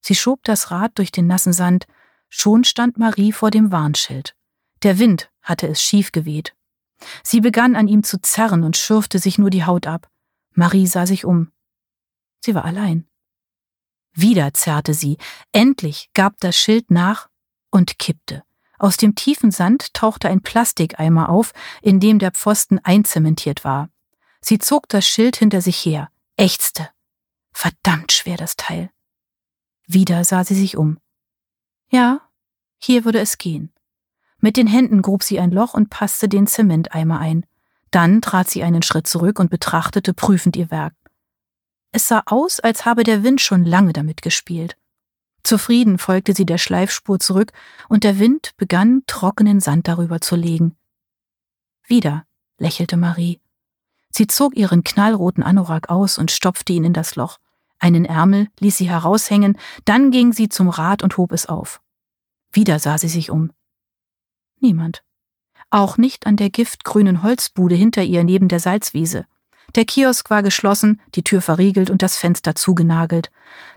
Sie 0.00 0.14
schob 0.14 0.42
das 0.44 0.70
Rad 0.70 0.92
durch 0.98 1.12
den 1.12 1.26
nassen 1.26 1.52
Sand, 1.52 1.86
schon 2.28 2.64
stand 2.64 2.98
Marie 2.98 3.32
vor 3.32 3.50
dem 3.50 3.72
Warnschild. 3.72 4.34
Der 4.82 4.98
Wind 4.98 5.30
hatte 5.42 5.66
es 5.66 5.82
schief 5.82 6.12
geweht. 6.12 6.54
Sie 7.22 7.40
begann 7.40 7.76
an 7.76 7.88
ihm 7.88 8.02
zu 8.02 8.20
zerren 8.20 8.62
und 8.62 8.76
schürfte 8.76 9.18
sich 9.18 9.38
nur 9.38 9.50
die 9.50 9.64
Haut 9.64 9.86
ab. 9.86 10.08
Marie 10.52 10.86
sah 10.86 11.06
sich 11.06 11.24
um. 11.24 11.52
Sie 12.40 12.54
war 12.54 12.64
allein. 12.64 13.06
Wieder 14.12 14.54
zerrte 14.54 14.94
sie. 14.94 15.18
Endlich 15.52 16.10
gab 16.14 16.38
das 16.40 16.56
Schild 16.56 16.90
nach 16.90 17.28
und 17.70 17.98
kippte. 17.98 18.44
Aus 18.84 18.98
dem 18.98 19.14
tiefen 19.14 19.50
Sand 19.50 19.94
tauchte 19.94 20.28
ein 20.28 20.42
Plastikeimer 20.42 21.30
auf, 21.30 21.54
in 21.80 22.00
dem 22.00 22.18
der 22.18 22.32
Pfosten 22.32 22.78
einzementiert 22.80 23.64
war. 23.64 23.88
Sie 24.42 24.58
zog 24.58 24.90
das 24.90 25.06
Schild 25.08 25.36
hinter 25.36 25.62
sich 25.62 25.78
her, 25.86 26.10
ächzte. 26.36 26.90
Verdammt 27.54 28.12
schwer 28.12 28.36
das 28.36 28.56
Teil. 28.56 28.90
Wieder 29.86 30.22
sah 30.26 30.44
sie 30.44 30.54
sich 30.54 30.76
um. 30.76 30.98
Ja, 31.88 32.28
hier 32.76 33.06
würde 33.06 33.20
es 33.20 33.38
gehen. 33.38 33.72
Mit 34.36 34.58
den 34.58 34.66
Händen 34.66 35.00
grub 35.00 35.22
sie 35.22 35.40
ein 35.40 35.50
Loch 35.50 35.72
und 35.72 35.88
passte 35.88 36.28
den 36.28 36.46
Zementeimer 36.46 37.18
ein. 37.20 37.46
Dann 37.90 38.20
trat 38.20 38.50
sie 38.50 38.64
einen 38.64 38.82
Schritt 38.82 39.06
zurück 39.06 39.38
und 39.38 39.48
betrachtete 39.48 40.12
prüfend 40.12 40.56
ihr 40.56 40.70
Werk. 40.70 40.94
Es 41.90 42.08
sah 42.08 42.22
aus, 42.26 42.60
als 42.60 42.84
habe 42.84 43.02
der 43.02 43.22
Wind 43.22 43.40
schon 43.40 43.64
lange 43.64 43.94
damit 43.94 44.20
gespielt. 44.20 44.76
Zufrieden 45.44 45.98
folgte 45.98 46.34
sie 46.34 46.46
der 46.46 46.58
Schleifspur 46.58 47.20
zurück, 47.20 47.52
und 47.88 48.02
der 48.02 48.18
Wind 48.18 48.52
begann, 48.56 49.02
trockenen 49.06 49.60
Sand 49.60 49.86
darüber 49.86 50.20
zu 50.20 50.36
legen. 50.36 50.74
Wieder, 51.86 52.24
lächelte 52.58 52.96
Marie. 52.96 53.40
Sie 54.10 54.26
zog 54.26 54.56
ihren 54.56 54.84
knallroten 54.84 55.42
Anorak 55.42 55.90
aus 55.90 56.18
und 56.18 56.30
stopfte 56.30 56.72
ihn 56.72 56.84
in 56.84 56.92
das 56.94 57.14
Loch. 57.14 57.38
Einen 57.78 58.06
Ärmel 58.06 58.48
ließ 58.60 58.78
sie 58.78 58.88
heraushängen, 58.88 59.58
dann 59.84 60.10
ging 60.10 60.32
sie 60.32 60.48
zum 60.48 60.70
Rad 60.70 61.02
und 61.02 61.18
hob 61.18 61.32
es 61.32 61.46
auf. 61.46 61.82
Wieder 62.50 62.78
sah 62.78 62.96
sie 62.96 63.08
sich 63.08 63.30
um. 63.30 63.50
Niemand. 64.60 65.04
Auch 65.68 65.98
nicht 65.98 66.26
an 66.26 66.36
der 66.36 66.48
giftgrünen 66.48 67.22
Holzbude 67.22 67.74
hinter 67.74 68.02
ihr 68.02 68.24
neben 68.24 68.48
der 68.48 68.60
Salzwiese. 68.60 69.26
Der 69.74 69.84
Kiosk 69.84 70.30
war 70.30 70.42
geschlossen, 70.42 71.00
die 71.14 71.24
Tür 71.24 71.42
verriegelt 71.42 71.90
und 71.90 72.02
das 72.02 72.16
Fenster 72.16 72.54
zugenagelt. 72.54 73.30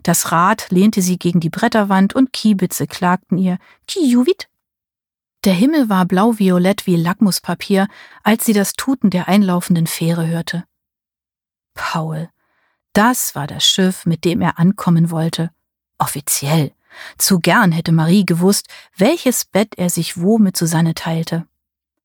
Das 0.03 0.31
Rad 0.31 0.69
lehnte 0.69 1.01
sie 1.01 1.17
gegen 1.17 1.39
die 1.39 1.49
Bretterwand 1.49 2.13
und 2.13 2.33
Kiebitze 2.33 2.85
klagten 2.85 3.37
ihr 3.37 3.57
Kijuvit. 3.87 4.47
Der 5.43 5.53
Himmel 5.53 5.89
war 5.89 6.05
blau-violett 6.05 6.85
wie 6.87 6.95
Lackmuspapier, 6.95 7.87
als 8.23 8.45
sie 8.45 8.53
das 8.53 8.73
Tuten 8.73 9.09
der 9.09 9.27
einlaufenden 9.27 9.87
Fähre 9.87 10.27
hörte. 10.27 10.65
Paul. 11.73 12.29
Das 12.93 13.35
war 13.35 13.47
das 13.47 13.65
Schiff, 13.65 14.05
mit 14.05 14.25
dem 14.25 14.41
er 14.41 14.59
ankommen 14.59 15.11
wollte. 15.11 15.51
Offiziell. 15.99 16.73
Zu 17.17 17.39
gern 17.39 17.71
hätte 17.71 17.91
Marie 17.91 18.25
gewusst, 18.25 18.67
welches 18.95 19.45
Bett 19.45 19.75
er 19.77 19.89
sich 19.89 20.19
wo 20.19 20.37
mit 20.37 20.57
Susanne 20.57 20.95
teilte. 20.95 21.47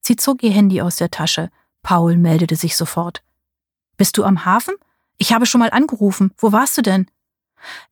Sie 0.01 0.17
zog 0.17 0.43
ihr 0.43 0.51
Handy 0.51 0.83
aus 0.83 0.97
der 0.97 1.11
Tasche. 1.11 1.51
Paul 1.83 2.17
meldete 2.17 2.57
sich 2.57 2.77
sofort. 2.77 3.23
Bist 4.03 4.19
du 4.19 4.25
am 4.25 4.45
Hafen? 4.45 4.75
Ich 5.17 5.33
habe 5.33 5.47
schon 5.47 5.61
mal 5.61 5.71
angerufen. 5.71 6.33
Wo 6.37 6.51
warst 6.51 6.77
du 6.77 6.83
denn? 6.83 7.07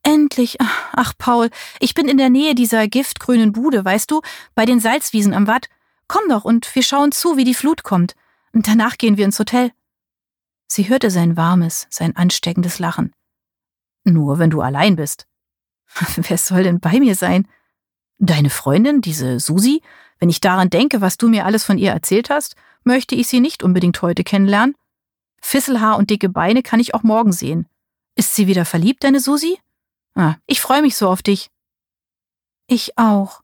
Endlich. 0.02 0.56
Ach, 0.92 1.12
Paul, 1.16 1.50
ich 1.78 1.94
bin 1.94 2.08
in 2.08 2.18
der 2.18 2.30
Nähe 2.30 2.56
dieser 2.56 2.88
giftgrünen 2.88 3.52
Bude, 3.52 3.84
weißt 3.84 4.10
du, 4.10 4.20
bei 4.56 4.66
den 4.66 4.80
Salzwiesen 4.80 5.32
am 5.32 5.46
Watt. 5.46 5.68
Komm 6.08 6.28
doch 6.28 6.44
und 6.44 6.74
wir 6.74 6.82
schauen 6.82 7.12
zu, 7.12 7.36
wie 7.36 7.44
die 7.44 7.54
Flut 7.54 7.84
kommt. 7.84 8.16
Und 8.52 8.66
danach 8.66 8.98
gehen 8.98 9.18
wir 9.18 9.24
ins 9.24 9.38
Hotel. 9.38 9.70
Sie 10.66 10.88
hörte 10.88 11.12
sein 11.12 11.36
warmes, 11.36 11.86
sein 11.90 12.16
ansteckendes 12.16 12.80
Lachen. 12.80 13.12
Nur 14.02 14.40
wenn 14.40 14.50
du 14.50 14.62
allein 14.62 14.96
bist. 14.96 15.28
Wer 16.16 16.38
soll 16.38 16.64
denn 16.64 16.80
bei 16.80 16.98
mir 16.98 17.14
sein? 17.14 17.46
Deine 18.18 18.50
Freundin, 18.50 19.00
diese 19.00 19.38
Susi? 19.38 19.80
Wenn 20.18 20.28
ich 20.28 20.40
daran 20.40 20.70
denke, 20.70 21.02
was 21.02 21.18
du 21.18 21.28
mir 21.28 21.46
alles 21.46 21.62
von 21.62 21.78
ihr 21.78 21.92
erzählt 21.92 22.30
hast, 22.30 22.56
möchte 22.82 23.14
ich 23.14 23.28
sie 23.28 23.38
nicht 23.38 23.62
unbedingt 23.62 24.02
heute 24.02 24.24
kennenlernen. 24.24 24.74
Fisselhaar 25.40 25.96
und 25.96 26.10
dicke 26.10 26.28
Beine 26.28 26.62
kann 26.62 26.80
ich 26.80 26.94
auch 26.94 27.02
morgen 27.02 27.32
sehen. 27.32 27.66
Ist 28.14 28.34
sie 28.34 28.46
wieder 28.46 28.64
verliebt, 28.64 29.04
deine 29.04 29.20
Susi? 29.20 29.58
Ah, 30.14 30.36
ich 30.46 30.60
freue 30.60 30.82
mich 30.82 30.96
so 30.96 31.08
auf 31.08 31.22
dich. 31.22 31.50
Ich 32.66 32.98
auch. 32.98 33.42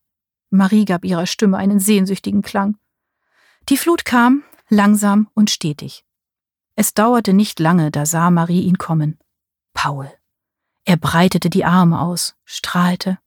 Marie 0.50 0.84
gab 0.84 1.04
ihrer 1.04 1.26
Stimme 1.26 1.56
einen 1.56 1.80
sehnsüchtigen 1.80 2.42
Klang. 2.42 2.78
Die 3.68 3.76
Flut 3.76 4.04
kam, 4.04 4.44
langsam 4.68 5.28
und 5.34 5.50
stetig. 5.50 6.04
Es 6.76 6.94
dauerte 6.94 7.32
nicht 7.32 7.58
lange, 7.58 7.90
da 7.90 8.06
sah 8.06 8.30
Marie 8.30 8.62
ihn 8.62 8.78
kommen. 8.78 9.18
Paul. 9.72 10.10
Er 10.84 10.96
breitete 10.96 11.50
die 11.50 11.64
Arme 11.64 12.00
aus, 12.00 12.36
strahlte. 12.44 13.18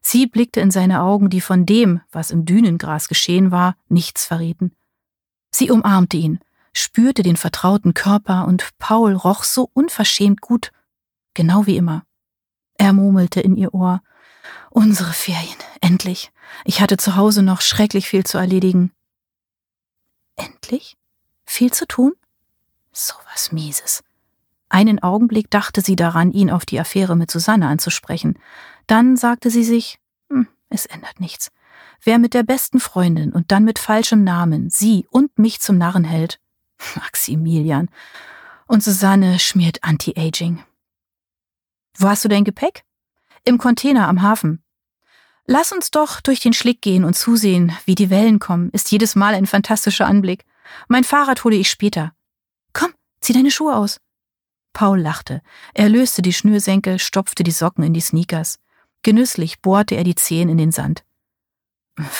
Sie 0.00 0.26
blickte 0.26 0.60
in 0.60 0.70
seine 0.70 1.02
Augen, 1.02 1.28
die 1.28 1.40
von 1.40 1.66
dem, 1.66 2.00
was 2.10 2.30
im 2.30 2.44
Dünengras 2.44 3.08
geschehen 3.08 3.50
war, 3.50 3.76
nichts 3.88 4.24
verrieten. 4.24 4.74
Sie 5.50 5.70
umarmte 5.70 6.16
ihn, 6.16 6.40
spürte 6.72 7.22
den 7.22 7.36
vertrauten 7.36 7.94
Körper 7.94 8.46
und 8.46 8.70
Paul 8.78 9.14
roch 9.14 9.44
so 9.44 9.70
unverschämt 9.72 10.40
gut, 10.40 10.72
genau 11.34 11.66
wie 11.66 11.76
immer. 11.76 12.04
Er 12.78 12.92
murmelte 12.92 13.40
in 13.40 13.56
ihr 13.56 13.74
Ohr. 13.74 14.02
Unsere 14.70 15.12
Ferien, 15.12 15.58
endlich. 15.80 16.32
Ich 16.64 16.80
hatte 16.80 16.96
zu 16.96 17.16
Hause 17.16 17.42
noch 17.42 17.60
schrecklich 17.60 18.08
viel 18.08 18.24
zu 18.24 18.38
erledigen. 18.38 18.92
Endlich? 20.36 20.96
Viel 21.44 21.72
zu 21.72 21.86
tun? 21.86 22.12
So 22.92 23.14
was 23.32 23.52
Mieses. 23.52 24.02
Einen 24.68 25.02
Augenblick 25.02 25.50
dachte 25.50 25.82
sie 25.82 25.96
daran, 25.96 26.32
ihn 26.32 26.50
auf 26.50 26.64
die 26.64 26.80
Affäre 26.80 27.14
mit 27.14 27.30
Susanne 27.30 27.68
anzusprechen. 27.68 28.38
Dann 28.86 29.16
sagte 29.16 29.50
sie 29.50 29.64
sich, 29.64 29.98
hm, 30.30 30.48
es 30.70 30.86
ändert 30.86 31.20
nichts. 31.20 31.50
Wer 32.02 32.18
mit 32.18 32.34
der 32.34 32.42
besten 32.42 32.80
Freundin 32.80 33.32
und 33.32 33.52
dann 33.52 33.64
mit 33.64 33.78
falschem 33.78 34.24
Namen 34.24 34.70
sie 34.70 35.06
und 35.10 35.38
mich 35.38 35.60
zum 35.60 35.76
Narren 35.76 36.04
hält, 36.04 36.40
Maximilian. 36.96 37.88
Und 38.66 38.82
Susanne 38.82 39.38
schmiert 39.38 39.82
Anti-Aging. 39.82 40.62
Wo 41.98 42.08
hast 42.08 42.24
du 42.24 42.28
dein 42.28 42.44
Gepäck? 42.44 42.84
Im 43.44 43.58
Container 43.58 44.08
am 44.08 44.22
Hafen. 44.22 44.62
Lass 45.46 45.72
uns 45.72 45.90
doch 45.90 46.20
durch 46.20 46.40
den 46.40 46.52
Schlick 46.52 46.80
gehen 46.80 47.04
und 47.04 47.14
zusehen, 47.14 47.76
wie 47.84 47.94
die 47.94 48.10
Wellen 48.10 48.38
kommen. 48.38 48.70
Ist 48.70 48.92
jedes 48.92 49.16
Mal 49.16 49.34
ein 49.34 49.46
fantastischer 49.46 50.06
Anblick. 50.06 50.44
Mein 50.88 51.04
Fahrrad 51.04 51.42
hole 51.44 51.56
ich 51.56 51.68
später. 51.68 52.12
Komm, 52.72 52.92
zieh 53.20 53.32
deine 53.32 53.50
Schuhe 53.50 53.76
aus. 53.76 54.00
Paul 54.72 55.00
lachte. 55.00 55.42
Er 55.74 55.88
löste 55.88 56.22
die 56.22 56.32
Schnürsenkel, 56.32 56.98
stopfte 56.98 57.42
die 57.42 57.50
Socken 57.50 57.84
in 57.84 57.92
die 57.92 58.00
Sneakers. 58.00 58.58
Genüsslich 59.02 59.60
bohrte 59.60 59.96
er 59.96 60.04
die 60.04 60.14
Zehen 60.14 60.48
in 60.48 60.58
den 60.58 60.72
Sand. 60.72 61.04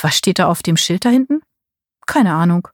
Was 0.02 0.16
steht 0.16 0.38
da 0.38 0.48
auf 0.48 0.62
dem 0.62 0.76
Schild 0.76 1.04
da 1.04 1.08
hinten? 1.08 1.40
Keine 2.06 2.34
Ahnung. 2.34 2.68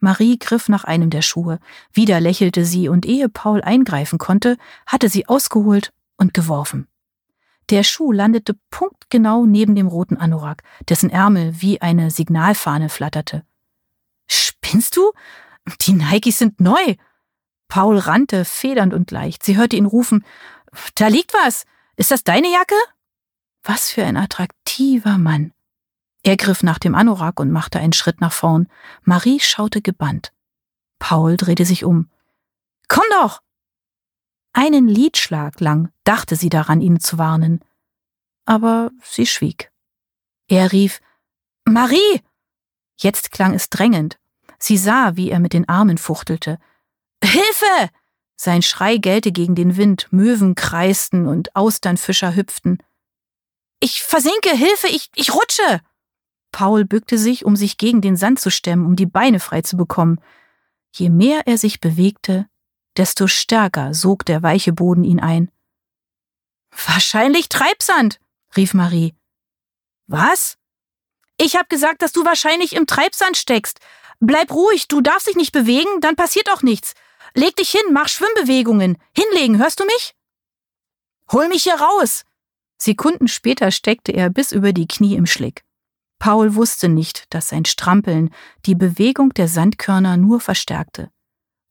Marie 0.00 0.38
griff 0.38 0.68
nach 0.68 0.84
einem 0.84 1.10
der 1.10 1.22
Schuhe. 1.22 1.58
Wieder 1.92 2.20
lächelte 2.20 2.64
sie, 2.64 2.88
und 2.88 3.06
ehe 3.06 3.28
Paul 3.28 3.62
eingreifen 3.62 4.18
konnte, 4.18 4.56
hatte 4.86 5.08
sie 5.08 5.28
ausgeholt 5.28 5.92
und 6.16 6.34
geworfen. 6.34 6.88
Der 7.70 7.82
Schuh 7.82 8.12
landete 8.12 8.54
punktgenau 8.70 9.44
neben 9.44 9.74
dem 9.74 9.88
roten 9.88 10.16
Anorak, 10.16 10.62
dessen 10.88 11.10
Ärmel 11.10 11.60
wie 11.60 11.82
eine 11.82 12.10
Signalfahne 12.10 12.88
flatterte. 12.88 13.44
Spinnst 14.26 14.96
du? 14.96 15.12
Die 15.82 15.92
Nikes 15.92 16.38
sind 16.38 16.60
neu. 16.60 16.94
Paul 17.68 17.98
rannte, 17.98 18.46
federnd 18.46 18.94
und 18.94 19.10
leicht. 19.10 19.44
Sie 19.44 19.58
hörte 19.58 19.76
ihn 19.76 19.84
rufen, 19.84 20.24
da 20.94 21.08
liegt 21.08 21.34
was. 21.34 21.64
Ist 21.96 22.10
das 22.10 22.24
deine 22.24 22.50
Jacke? 22.50 22.74
Was 23.62 23.90
für 23.90 24.04
ein 24.04 24.16
attraktiver 24.16 25.18
Mann. 25.18 25.52
Er 26.22 26.36
griff 26.36 26.62
nach 26.62 26.78
dem 26.78 26.94
Anorak 26.94 27.40
und 27.40 27.50
machte 27.50 27.78
einen 27.78 27.92
Schritt 27.92 28.20
nach 28.20 28.32
vorn. 28.32 28.68
Marie 29.02 29.40
schaute 29.40 29.80
gebannt. 29.80 30.32
Paul 30.98 31.36
drehte 31.36 31.64
sich 31.64 31.84
um. 31.84 32.10
Komm 32.88 33.04
doch! 33.12 33.40
Einen 34.52 34.88
Liedschlag 34.88 35.60
lang 35.60 35.92
dachte 36.04 36.34
sie 36.34 36.48
daran, 36.48 36.80
ihn 36.80 37.00
zu 37.00 37.18
warnen. 37.18 37.64
Aber 38.44 38.90
sie 39.02 39.26
schwieg. 39.26 39.70
Er 40.48 40.72
rief 40.72 41.00
Marie! 41.64 42.22
Jetzt 42.96 43.30
klang 43.30 43.54
es 43.54 43.70
drängend. 43.70 44.18
Sie 44.58 44.76
sah, 44.76 45.16
wie 45.16 45.30
er 45.30 45.38
mit 45.38 45.52
den 45.52 45.68
Armen 45.68 45.98
fuchtelte. 45.98 46.58
Hilfe! 47.22 47.90
Sein 48.36 48.62
Schrei 48.62 48.96
gellte 48.96 49.32
gegen 49.32 49.54
den 49.54 49.76
Wind, 49.76 50.08
Möwen 50.10 50.54
kreisten 50.54 51.26
und 51.26 51.54
Austernfischer 51.54 52.34
hüpften. 52.34 52.82
Ich 53.80 54.02
versinke, 54.02 54.50
Hilfe, 54.50 54.88
ich, 54.88 55.10
ich 55.14 55.34
rutsche! 55.34 55.80
Paul 56.52 56.84
bückte 56.84 57.18
sich, 57.18 57.44
um 57.44 57.56
sich 57.56 57.76
gegen 57.76 58.00
den 58.00 58.16
Sand 58.16 58.40
zu 58.40 58.50
stemmen, 58.50 58.86
um 58.86 58.96
die 58.96 59.06
Beine 59.06 59.40
frei 59.40 59.62
zu 59.62 59.76
bekommen. 59.76 60.20
Je 60.92 61.10
mehr 61.10 61.46
er 61.46 61.58
sich 61.58 61.80
bewegte, 61.80 62.48
desto 62.96 63.26
stärker 63.26 63.94
sog 63.94 64.24
der 64.24 64.42
weiche 64.42 64.72
Boden 64.72 65.04
ihn 65.04 65.20
ein. 65.20 65.50
Wahrscheinlich 66.70 67.48
Treibsand, 67.48 68.20
rief 68.56 68.74
Marie. 68.74 69.14
Was? 70.06 70.56
Ich 71.36 71.56
hab 71.56 71.68
gesagt, 71.68 72.02
dass 72.02 72.12
du 72.12 72.24
wahrscheinlich 72.24 72.74
im 72.74 72.86
Treibsand 72.86 73.36
steckst. 73.36 73.78
Bleib 74.20 74.50
ruhig, 74.50 74.88
du 74.88 75.00
darfst 75.00 75.28
dich 75.28 75.36
nicht 75.36 75.52
bewegen, 75.52 76.00
dann 76.00 76.16
passiert 76.16 76.50
auch 76.50 76.62
nichts. 76.62 76.94
Leg 77.34 77.54
dich 77.56 77.70
hin, 77.70 77.92
mach 77.92 78.08
Schwimmbewegungen. 78.08 78.98
Hinlegen, 79.14 79.58
hörst 79.58 79.78
du 79.78 79.84
mich? 79.84 80.14
Hol 81.30 81.48
mich 81.48 81.64
hier 81.64 81.76
raus! 81.76 82.24
Sekunden 82.78 83.28
später 83.28 83.70
steckte 83.70 84.12
er 84.12 84.30
bis 84.30 84.50
über 84.50 84.72
die 84.72 84.88
Knie 84.88 85.14
im 85.14 85.26
Schlick. 85.26 85.64
Paul 86.18 86.54
wusste 86.54 86.88
nicht, 86.88 87.32
dass 87.32 87.48
sein 87.48 87.64
Strampeln 87.64 88.30
die 88.66 88.74
Bewegung 88.74 89.30
der 89.30 89.48
Sandkörner 89.48 90.16
nur 90.16 90.40
verstärkte. 90.40 91.10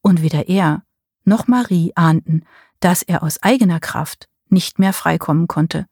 Und 0.00 0.22
weder 0.22 0.48
er 0.48 0.84
noch 1.24 1.46
Marie 1.46 1.92
ahnten, 1.94 2.44
dass 2.80 3.02
er 3.02 3.22
aus 3.22 3.42
eigener 3.42 3.80
Kraft 3.80 4.28
nicht 4.48 4.78
mehr 4.78 4.92
freikommen 4.92 5.46
konnte. 5.48 5.86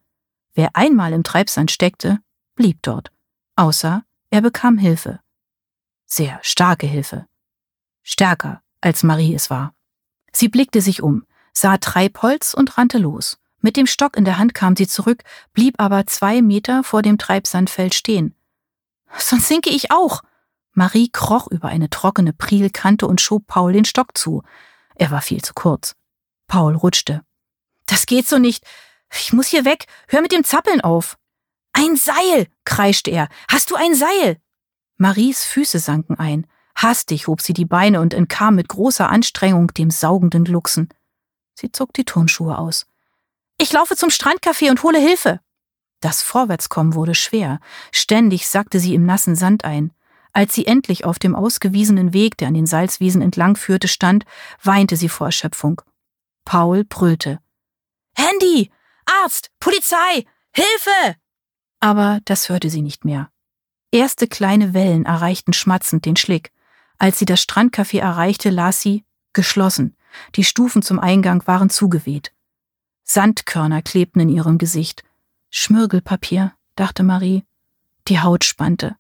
Wer 0.54 0.74
einmal 0.74 1.12
im 1.12 1.22
Treibsand 1.22 1.70
steckte, 1.70 2.18
blieb 2.54 2.82
dort, 2.82 3.10
außer 3.56 4.04
er 4.30 4.40
bekam 4.40 4.78
Hilfe. 4.78 5.20
Sehr 6.06 6.38
starke 6.42 6.86
Hilfe. 6.86 7.26
Stärker 8.02 8.62
als 8.80 9.02
Marie 9.02 9.34
es 9.34 9.50
war. 9.50 9.74
Sie 10.32 10.48
blickte 10.48 10.80
sich 10.80 11.02
um, 11.02 11.26
sah 11.52 11.76
Treibholz 11.76 12.54
und 12.54 12.78
rannte 12.78 12.98
los. 12.98 13.38
Mit 13.60 13.76
dem 13.76 13.86
Stock 13.86 14.16
in 14.16 14.24
der 14.24 14.38
Hand 14.38 14.54
kam 14.54 14.76
sie 14.76 14.86
zurück, 14.86 15.24
blieb 15.52 15.74
aber 15.78 16.06
zwei 16.06 16.40
Meter 16.40 16.84
vor 16.84 17.02
dem 17.02 17.18
Treibsandfeld 17.18 17.94
stehen. 17.94 18.34
Sonst 19.18 19.48
sinke 19.48 19.70
ich 19.70 19.90
auch. 19.90 20.22
Marie 20.72 21.08
kroch 21.08 21.48
über 21.48 21.68
eine 21.68 21.90
trockene 21.90 22.32
Prielkante 22.32 23.06
und 23.06 23.20
schob 23.20 23.46
Paul 23.46 23.72
den 23.72 23.84
Stock 23.84 24.16
zu. 24.16 24.42
Er 24.94 25.10
war 25.10 25.22
viel 25.22 25.42
zu 25.42 25.54
kurz. 25.54 25.94
Paul 26.46 26.74
rutschte. 26.74 27.22
Das 27.86 28.06
geht 28.06 28.28
so 28.28 28.38
nicht. 28.38 28.64
Ich 29.12 29.32
muss 29.32 29.46
hier 29.46 29.64
weg. 29.64 29.86
Hör 30.08 30.20
mit 30.20 30.32
dem 30.32 30.44
Zappeln 30.44 30.80
auf. 30.80 31.16
Ein 31.72 31.96
Seil, 31.96 32.46
kreischte 32.64 33.10
er. 33.10 33.28
Hast 33.48 33.70
du 33.70 33.76
ein 33.76 33.94
Seil? 33.94 34.38
Maries 34.96 35.44
Füße 35.44 35.78
sanken 35.78 36.18
ein. 36.18 36.46
Hastig 36.74 37.26
hob 37.26 37.40
sie 37.40 37.52
die 37.52 37.64
Beine 37.64 38.00
und 38.00 38.12
entkam 38.12 38.54
mit 38.54 38.68
großer 38.68 39.08
Anstrengung 39.08 39.68
dem 39.68 39.90
saugenden 39.90 40.44
Glucksen. 40.44 40.88
Sie 41.54 41.72
zog 41.72 41.94
die 41.94 42.04
Turnschuhe 42.04 42.58
aus. 42.58 42.86
Ich 43.58 43.72
laufe 43.72 43.96
zum 43.96 44.10
Strandcafé 44.10 44.70
und 44.70 44.82
hole 44.82 44.98
Hilfe. 44.98 45.40
Das 46.00 46.22
Vorwärtskommen 46.22 46.94
wurde 46.94 47.14
schwer. 47.14 47.60
Ständig 47.92 48.48
sackte 48.48 48.80
sie 48.80 48.94
im 48.94 49.06
nassen 49.06 49.36
Sand 49.36 49.64
ein. 49.64 49.92
Als 50.32 50.54
sie 50.54 50.66
endlich 50.66 51.04
auf 51.04 51.18
dem 51.18 51.34
ausgewiesenen 51.34 52.12
Weg, 52.12 52.36
der 52.36 52.48
an 52.48 52.54
den 52.54 52.66
Salzwiesen 52.66 53.22
entlang 53.22 53.56
führte, 53.56 53.88
stand, 53.88 54.24
weinte 54.62 54.96
sie 54.96 55.08
vor 55.08 55.28
Erschöpfung. 55.28 55.80
Paul 56.44 56.84
brüllte. 56.84 57.40
Handy! 58.14 58.70
Arzt! 59.06 59.50
Polizei! 59.60 60.26
Hilfe! 60.52 61.16
Aber 61.80 62.20
das 62.24 62.48
hörte 62.48 62.68
sie 62.70 62.82
nicht 62.82 63.04
mehr. 63.04 63.30
Erste 63.90 64.26
kleine 64.26 64.74
Wellen 64.74 65.06
erreichten 65.06 65.52
schmatzend 65.52 66.04
den 66.04 66.16
Schlick. 66.16 66.52
Als 66.98 67.18
sie 67.18 67.24
das 67.24 67.40
Strandcafé 67.40 68.00
erreichte, 68.00 68.50
las 68.50 68.80
sie 68.80 69.04
geschlossen. 69.32 69.96
Die 70.34 70.44
Stufen 70.44 70.82
zum 70.82 70.98
Eingang 70.98 71.46
waren 71.46 71.70
zugeweht. 71.70 72.32
Sandkörner 73.04 73.82
klebten 73.82 74.20
in 74.20 74.28
ihrem 74.28 74.58
Gesicht. 74.58 75.04
Schmirgelpapier, 75.50 76.54
dachte 76.74 77.02
Marie. 77.02 77.44
Die 78.08 78.20
Haut 78.20 78.44
spannte. 78.44 78.96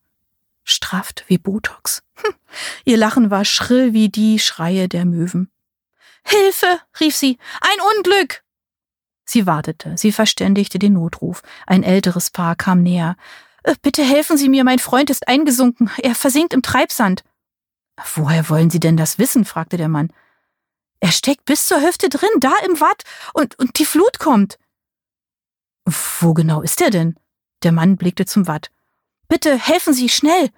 Strafft 0.64 1.24
wie 1.28 1.38
Botox. 1.38 2.02
Hm. 2.16 2.34
Ihr 2.84 2.96
Lachen 2.96 3.30
war 3.30 3.44
schrill 3.44 3.92
wie 3.92 4.08
die 4.08 4.38
Schreie 4.38 4.88
der 4.88 5.04
Möwen. 5.04 5.50
Hilfe, 6.24 6.80
rief 6.98 7.14
sie. 7.14 7.38
Ein 7.60 7.78
Unglück. 7.96 8.42
Sie 9.24 9.46
wartete, 9.46 9.96
sie 9.96 10.12
verständigte 10.12 10.78
den 10.78 10.94
Notruf. 10.94 11.42
Ein 11.66 11.82
älteres 11.82 12.30
Paar 12.30 12.56
kam 12.56 12.82
näher. 12.82 13.16
Äh, 13.64 13.74
bitte 13.82 14.04
helfen 14.04 14.36
Sie 14.36 14.48
mir, 14.48 14.64
mein 14.64 14.78
Freund 14.78 15.10
ist 15.10 15.26
eingesunken. 15.26 15.90
Er 15.98 16.14
versinkt 16.14 16.54
im 16.54 16.62
Treibsand. 16.62 17.24
Woher 18.14 18.48
wollen 18.48 18.70
Sie 18.70 18.80
denn 18.80 18.96
das 18.96 19.18
wissen? 19.18 19.44
fragte 19.44 19.76
der 19.76 19.88
Mann. 19.88 20.12
Er 21.00 21.12
steckt 21.12 21.44
bis 21.44 21.66
zur 21.66 21.80
Hüfte 21.80 22.08
drin, 22.08 22.28
da 22.40 22.52
im 22.64 22.80
Watt, 22.80 23.02
und, 23.34 23.58
und 23.58 23.78
die 23.78 23.84
Flut 23.84 24.18
kommt. 24.18 24.58
Wo 26.20 26.34
genau 26.34 26.60
ist 26.62 26.80
er 26.80 26.90
denn? 26.90 27.18
Der 27.62 27.72
Mann 27.72 27.96
blickte 27.96 28.26
zum 28.26 28.46
Watt. 28.46 28.70
Bitte 29.28 29.56
helfen 29.56 29.94
Sie, 29.94 30.08
schnell. 30.08 30.50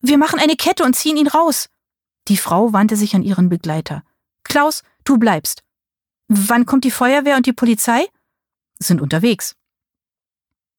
Wir 0.00 0.18
machen 0.18 0.38
eine 0.38 0.56
Kette 0.56 0.84
und 0.84 0.94
ziehen 0.94 1.16
ihn 1.16 1.28
raus. 1.28 1.68
Die 2.28 2.36
Frau 2.36 2.72
wandte 2.72 2.96
sich 2.96 3.14
an 3.14 3.22
ihren 3.22 3.48
Begleiter. 3.48 4.04
Klaus, 4.44 4.82
du 5.04 5.18
bleibst. 5.18 5.64
Wann 6.28 6.66
kommt 6.66 6.84
die 6.84 6.90
Feuerwehr 6.90 7.36
und 7.36 7.46
die 7.46 7.52
Polizei? 7.52 8.06
Sind 8.78 9.00
unterwegs. 9.00 9.56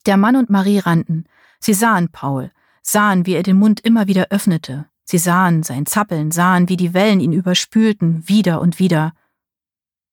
Der 0.06 0.18
Mann 0.18 0.36
und 0.36 0.50
Marie 0.50 0.80
rannten. 0.80 1.28
Sie 1.60 1.74
sahen 1.74 2.10
Paul, 2.10 2.52
sahen, 2.82 3.26
wie 3.26 3.34
er 3.34 3.44
den 3.44 3.58
Mund 3.58 3.80
immer 3.80 4.08
wieder 4.08 4.28
öffnete, 4.30 4.86
Sie 5.06 5.18
sahen 5.18 5.64
sein 5.64 5.86
Zappeln, 5.86 6.32
sahen, 6.32 6.70
wie 6.70 6.78
die 6.78 6.94
Wellen 6.94 7.20
ihn 7.20 7.34
überspülten, 7.34 8.28
wieder 8.28 8.62
und 8.62 8.80
wieder. 8.80 9.14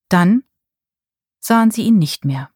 Dann 0.09 0.43
sahen 1.39 1.71
sie 1.71 1.83
ihn 1.83 1.99
nicht 1.99 2.25
mehr. 2.25 2.51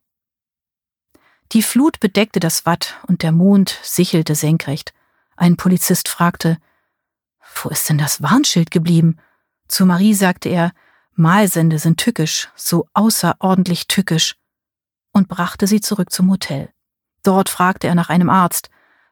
Die 1.52 1.62
Flut 1.62 2.00
bedeckte 2.00 2.40
das 2.40 2.66
Watt 2.66 2.94
und 3.06 3.22
der 3.22 3.32
Mond 3.32 3.78
sichelte 3.82 4.34
senkrecht. 4.34 4.92
Ein 5.36 5.56
Polizist 5.56 6.08
fragte, 6.08 6.58
wo 7.62 7.68
ist 7.68 7.88
denn 7.88 7.98
das 7.98 8.22
Warnschild 8.22 8.70
geblieben? 8.70 9.18
Zu 9.68 9.86
Marie 9.86 10.14
sagte 10.14 10.48
er, 10.48 10.72
Mahlsende 11.14 11.78
sind 11.78 11.98
tückisch, 11.98 12.48
so 12.56 12.88
außerordentlich 12.92 13.86
tückisch, 13.86 14.34
und 15.12 15.28
brachte 15.28 15.66
sie 15.66 15.80
zurück 15.80 16.10
zum 16.10 16.30
Hotel. 16.30 16.72
Dort 17.22 17.48
fragte 17.48 17.86
er 17.86 17.94
nach 17.94 18.10
einem 18.10 18.30
Arzt. 18.30 18.68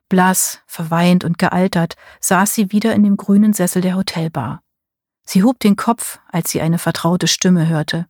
Blass, 0.08 0.60
verweint 0.66 1.24
und 1.24 1.38
gealtert 1.38 1.94
saß 2.20 2.54
sie 2.54 2.72
wieder 2.72 2.92
in 2.94 3.04
dem 3.04 3.16
grünen 3.16 3.52
Sessel 3.52 3.80
der 3.82 3.96
Hotelbar. 3.96 4.62
Sie 5.24 5.42
hob 5.44 5.60
den 5.60 5.76
Kopf, 5.76 6.18
als 6.28 6.50
sie 6.50 6.60
eine 6.60 6.78
vertraute 6.78 7.28
Stimme 7.28 7.68
hörte. 7.68 8.06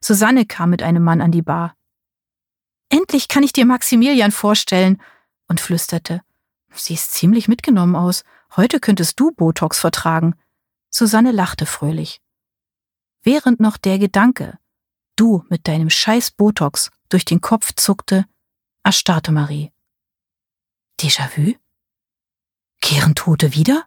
Susanne 0.00 0.44
kam 0.44 0.70
mit 0.70 0.82
einem 0.82 1.02
Mann 1.02 1.20
an 1.20 1.30
die 1.30 1.42
Bar. 1.42 1.74
Endlich 2.88 3.28
kann 3.28 3.42
ich 3.42 3.52
dir 3.52 3.66
Maximilian 3.66 4.32
vorstellen, 4.32 5.00
und 5.48 5.60
flüsterte. 5.60 6.22
Siehst 6.72 7.12
ziemlich 7.12 7.48
mitgenommen 7.48 7.96
aus. 7.96 8.22
Heute 8.56 8.80
könntest 8.80 9.18
du 9.18 9.32
Botox 9.32 9.78
vertragen. 9.80 10.34
Susanne 10.90 11.32
lachte 11.32 11.66
fröhlich. 11.66 12.20
Während 13.22 13.58
noch 13.58 13.76
der 13.76 13.98
Gedanke, 13.98 14.58
du 15.16 15.44
mit 15.48 15.66
deinem 15.66 15.90
scheiß 15.90 16.30
Botox, 16.32 16.90
durch 17.08 17.24
den 17.24 17.40
Kopf 17.40 17.72
zuckte, 17.74 18.26
erstarrte 18.84 19.32
Marie. 19.32 19.72
Déjà-vu? 21.00 21.54
Kehren 22.80 23.14
Tote 23.14 23.54
wieder? 23.54 23.86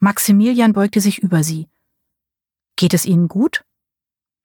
Maximilian 0.00 0.72
beugte 0.72 1.00
sich 1.00 1.18
über 1.18 1.42
sie. 1.42 1.68
Geht 2.76 2.94
es 2.94 3.04
Ihnen 3.04 3.28
gut? 3.28 3.64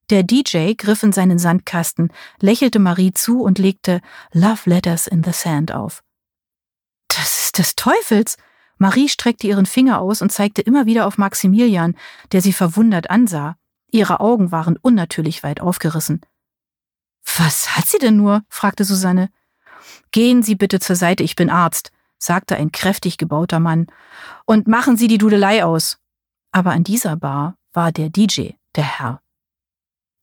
Der 0.10 0.24
DJ 0.24 0.74
griff 0.74 1.04
in 1.04 1.13
seinen 1.13 1.39
Sandkasten, 1.39 2.12
lächelte 2.39 2.80
Marie 2.80 3.13
zu 3.13 3.42
und 3.42 3.58
legte 3.58 4.02
Love 4.32 4.70
Letters 4.70 5.08
in 5.08 5.24
the 5.24 5.32
Sand 5.32 5.74
auf. 5.74 6.04
Das 7.08 7.46
ist 7.46 7.58
des 7.58 7.76
Teufels! 7.76 8.38
Marie 8.78 9.08
streckte 9.08 9.48
ihren 9.48 9.66
Finger 9.66 10.02
aus 10.02 10.22
und 10.22 10.32
zeigte 10.32 10.62
immer 10.62 10.86
wieder 10.86 11.06
auf 11.08 11.18
Maximilian, 11.18 11.96
der 12.32 12.42
sie 12.42 12.54
verwundert 12.54 13.10
ansah. 13.10 13.56
Ihre 13.92 14.20
Augen 14.20 14.52
waren 14.52 14.78
unnatürlich 14.78 15.44
weit 15.44 15.62
aufgerissen. 15.62 16.22
Was 17.38 17.78
hat 17.78 17.88
sie 17.88 18.00
denn 18.00 18.18
nur? 18.18 18.44
fragte 18.50 18.84
Susanne. 18.84 19.30
Gehen 20.12 20.44
Sie 20.44 20.56
bitte 20.56 20.80
zur 20.80 20.96
Seite, 20.96 21.24
ich 21.24 21.36
bin 21.36 21.50
Arzt, 21.50 21.92
sagte 22.18 22.56
ein 22.56 22.72
kräftig 22.72 23.18
gebauter 23.18 23.60
Mann, 23.60 23.88
und 24.46 24.68
machen 24.68 24.98
Sie 24.98 25.08
die 25.08 25.18
Dudelei 25.18 25.63
aus. 25.63 25.98
Aber 26.52 26.72
an 26.72 26.84
dieser 26.84 27.16
Bar 27.16 27.58
war 27.72 27.92
der 27.92 28.10
DJ, 28.10 28.52
der 28.76 28.84
Herr. 28.84 29.23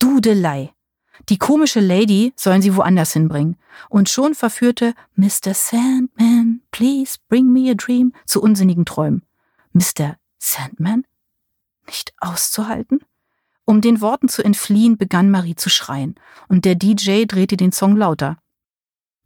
Dudelei. 0.01 0.73
Die 1.29 1.39
komische 1.39 1.81
Lady 1.81 2.33
sollen 2.35 2.63
sie 2.63 2.75
woanders 2.75 3.13
hinbringen. 3.13 3.57
Und 3.89 4.09
schon 4.09 4.35
verführte 4.35 4.95
Mr. 5.15 5.55
Sandman, 5.55 6.63
please 6.73 7.19
bring 7.29 7.53
me 7.53 7.71
a 7.71 7.75
dream 7.75 8.13
zu 8.27 8.43
unsinnigen 8.43 8.85
Träumen. 8.85 9.23
Mr. 9.73 10.17
Sandman? 10.39 11.05
Nicht 11.87 12.13
auszuhalten? 12.19 13.01
Um 13.65 13.81
den 13.81 14.01
Worten 14.01 14.29
zu 14.29 14.43
entfliehen, 14.43 14.97
begann 14.97 15.31
Marie 15.31 15.55
zu 15.55 15.69
schreien, 15.69 16.17
und 16.49 16.65
der 16.65 16.75
DJ 16.75 17.27
drehte 17.27 17.57
den 17.57 17.71
Song 17.71 17.97
lauter. 17.97 18.39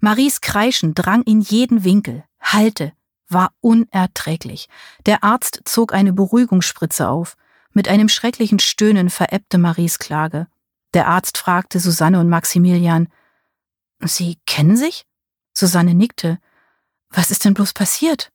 Maries 0.01 0.43
Kreischen 0.43 0.95
drang 0.95 1.23
in 1.23 1.41
jeden 1.41 1.85
Winkel, 1.85 2.25
hallte, 2.41 2.93
war 3.29 3.53
unerträglich. 3.61 4.69
Der 5.07 5.25
Arzt 5.25 5.63
zog 5.65 5.95
eine 5.95 6.13
Beruhigungsspritze 6.13 7.09
auf. 7.09 7.37
Mit 7.73 7.89
einem 7.89 8.11
schrecklichen 8.11 8.59
Stöhnen 8.59 9.09
verebbte 9.09 9.57
Maries 9.57 9.99
Klage. 9.99 10.47
Der 10.95 11.09
Arzt 11.09 11.39
fragte 11.39 11.81
Susanne 11.81 12.21
und 12.21 12.29
Maximilian, 12.29 13.09
Sie 14.01 14.39
kennen 14.47 14.77
sich? 14.77 15.07
Susanne 15.53 15.95
nickte. 15.95 16.39
Was 17.11 17.31
ist 17.31 17.45
denn 17.45 17.55
bloß 17.55 17.73
passiert? 17.73 18.33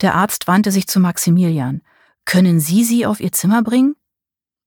Der 0.00 0.14
Arzt 0.14 0.46
wandte 0.46 0.70
sich 0.70 0.86
zu 0.86 1.00
Maximilian. 1.00 1.82
Können 2.24 2.60
Sie 2.60 2.84
sie 2.84 3.06
auf 3.06 3.20
Ihr 3.20 3.32
Zimmer 3.32 3.62
bringen? 3.62 3.96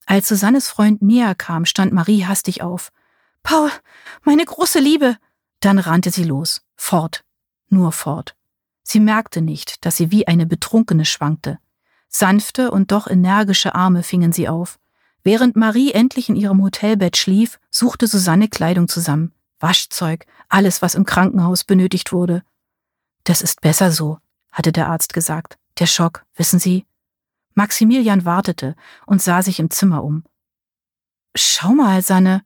Als 0.07 0.27
Susannes 0.27 0.67
Freund 0.67 1.01
näher 1.01 1.35
kam, 1.35 1.65
stand 1.65 1.93
Marie 1.93 2.25
hastig 2.25 2.61
auf. 2.63 2.91
Paul, 3.43 3.71
meine 4.23 4.43
große 4.43 4.79
Liebe! 4.79 5.17
Dann 5.59 5.77
rannte 5.77 6.09
sie 6.09 6.23
los, 6.23 6.63
fort, 6.75 7.23
nur 7.69 7.91
fort. 7.91 8.35
Sie 8.81 8.99
merkte 8.99 9.41
nicht, 9.41 9.85
dass 9.85 9.95
sie 9.95 10.09
wie 10.09 10.27
eine 10.27 10.47
Betrunkene 10.47 11.05
schwankte. 11.05 11.59
Sanfte 12.07 12.71
und 12.71 12.91
doch 12.91 13.07
energische 13.07 13.75
Arme 13.75 14.01
fingen 14.01 14.33
sie 14.33 14.49
auf. 14.49 14.79
Während 15.23 15.55
Marie 15.55 15.91
endlich 15.91 16.29
in 16.29 16.35
ihrem 16.35 16.63
Hotelbett 16.63 17.17
schlief, 17.17 17.59
suchte 17.69 18.07
Susanne 18.07 18.49
Kleidung 18.49 18.87
zusammen, 18.87 19.33
Waschzeug, 19.59 20.25
alles, 20.49 20.81
was 20.81 20.95
im 20.95 21.05
Krankenhaus 21.05 21.63
benötigt 21.63 22.11
wurde. 22.11 22.43
Das 23.23 23.41
ist 23.41 23.61
besser 23.61 23.91
so, 23.91 24.17
hatte 24.51 24.71
der 24.71 24.87
Arzt 24.87 25.13
gesagt. 25.13 25.57
Der 25.79 25.85
Schock, 25.85 26.25
wissen 26.35 26.59
Sie? 26.59 26.85
Maximilian 27.53 28.25
wartete 28.25 28.75
und 29.05 29.21
sah 29.21 29.41
sich 29.41 29.59
im 29.59 29.69
Zimmer 29.69 30.03
um. 30.03 30.23
Schau 31.35 31.73
mal, 31.73 32.01
Sanne. 32.01 32.43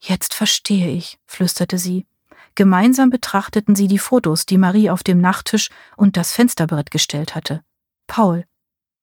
Jetzt 0.00 0.34
verstehe 0.34 0.90
ich, 0.90 1.18
flüsterte 1.26 1.78
sie. 1.78 2.06
Gemeinsam 2.54 3.10
betrachteten 3.10 3.76
sie 3.76 3.86
die 3.86 3.98
Fotos, 3.98 4.46
die 4.46 4.58
Marie 4.58 4.88
auf 4.88 5.02
dem 5.02 5.20
Nachttisch 5.20 5.68
und 5.96 6.16
das 6.16 6.32
Fensterbrett 6.32 6.90
gestellt 6.90 7.34
hatte. 7.34 7.62
Paul. 8.06 8.46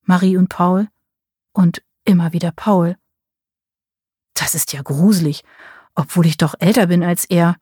Marie 0.03 0.37
und 0.37 0.49
Paul. 0.49 0.87
Und 1.51 1.83
immer 2.05 2.33
wieder 2.33 2.51
Paul. 2.51 2.97
Das 4.33 4.55
ist 4.55 4.73
ja 4.73 4.81
gruselig, 4.81 5.43
obwohl 5.95 6.25
ich 6.25 6.37
doch 6.37 6.55
älter 6.59 6.87
bin 6.87 7.03
als 7.03 7.25
er. 7.25 7.57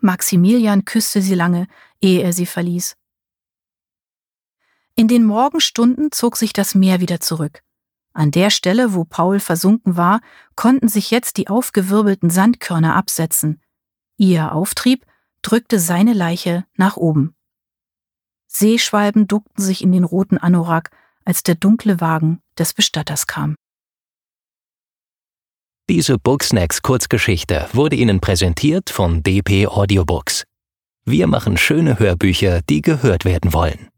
Maximilian 0.00 0.84
küsste 0.84 1.22
sie 1.22 1.34
lange, 1.34 1.66
ehe 2.00 2.22
er 2.22 2.32
sie 2.32 2.46
verließ. 2.46 2.96
In 4.96 5.08
den 5.08 5.24
Morgenstunden 5.24 6.12
zog 6.12 6.36
sich 6.36 6.52
das 6.52 6.74
Meer 6.74 7.00
wieder 7.00 7.20
zurück. 7.20 7.62
An 8.12 8.30
der 8.30 8.50
Stelle, 8.50 8.94
wo 8.94 9.04
Paul 9.04 9.40
versunken 9.40 9.96
war, 9.96 10.20
konnten 10.54 10.88
sich 10.88 11.10
jetzt 11.10 11.36
die 11.36 11.48
aufgewirbelten 11.48 12.30
Sandkörner 12.30 12.94
absetzen. 12.94 13.60
Ihr 14.16 14.52
Auftrieb 14.52 15.04
drückte 15.42 15.80
seine 15.80 16.12
Leiche 16.12 16.64
nach 16.76 16.96
oben. 16.96 17.34
Seeschwalben 18.46 19.26
duckten 19.26 19.64
sich 19.64 19.82
in 19.82 19.90
den 19.90 20.04
roten 20.04 20.38
Anorak, 20.38 20.90
als 21.24 21.42
der 21.42 21.56
dunkle 21.56 22.00
Wagen 22.00 22.43
des 22.58 22.74
Bestatters 22.74 23.26
kam. 23.26 23.54
Diese 25.88 26.18
Booksnacks 26.18 26.80
Kurzgeschichte 26.80 27.68
wurde 27.74 27.96
Ihnen 27.96 28.20
präsentiert 28.20 28.88
von 28.88 29.22
DP 29.22 29.66
Audiobooks. 29.66 30.44
Wir 31.04 31.26
machen 31.26 31.58
schöne 31.58 31.98
Hörbücher, 31.98 32.62
die 32.62 32.80
gehört 32.80 33.26
werden 33.26 33.52
wollen. 33.52 33.90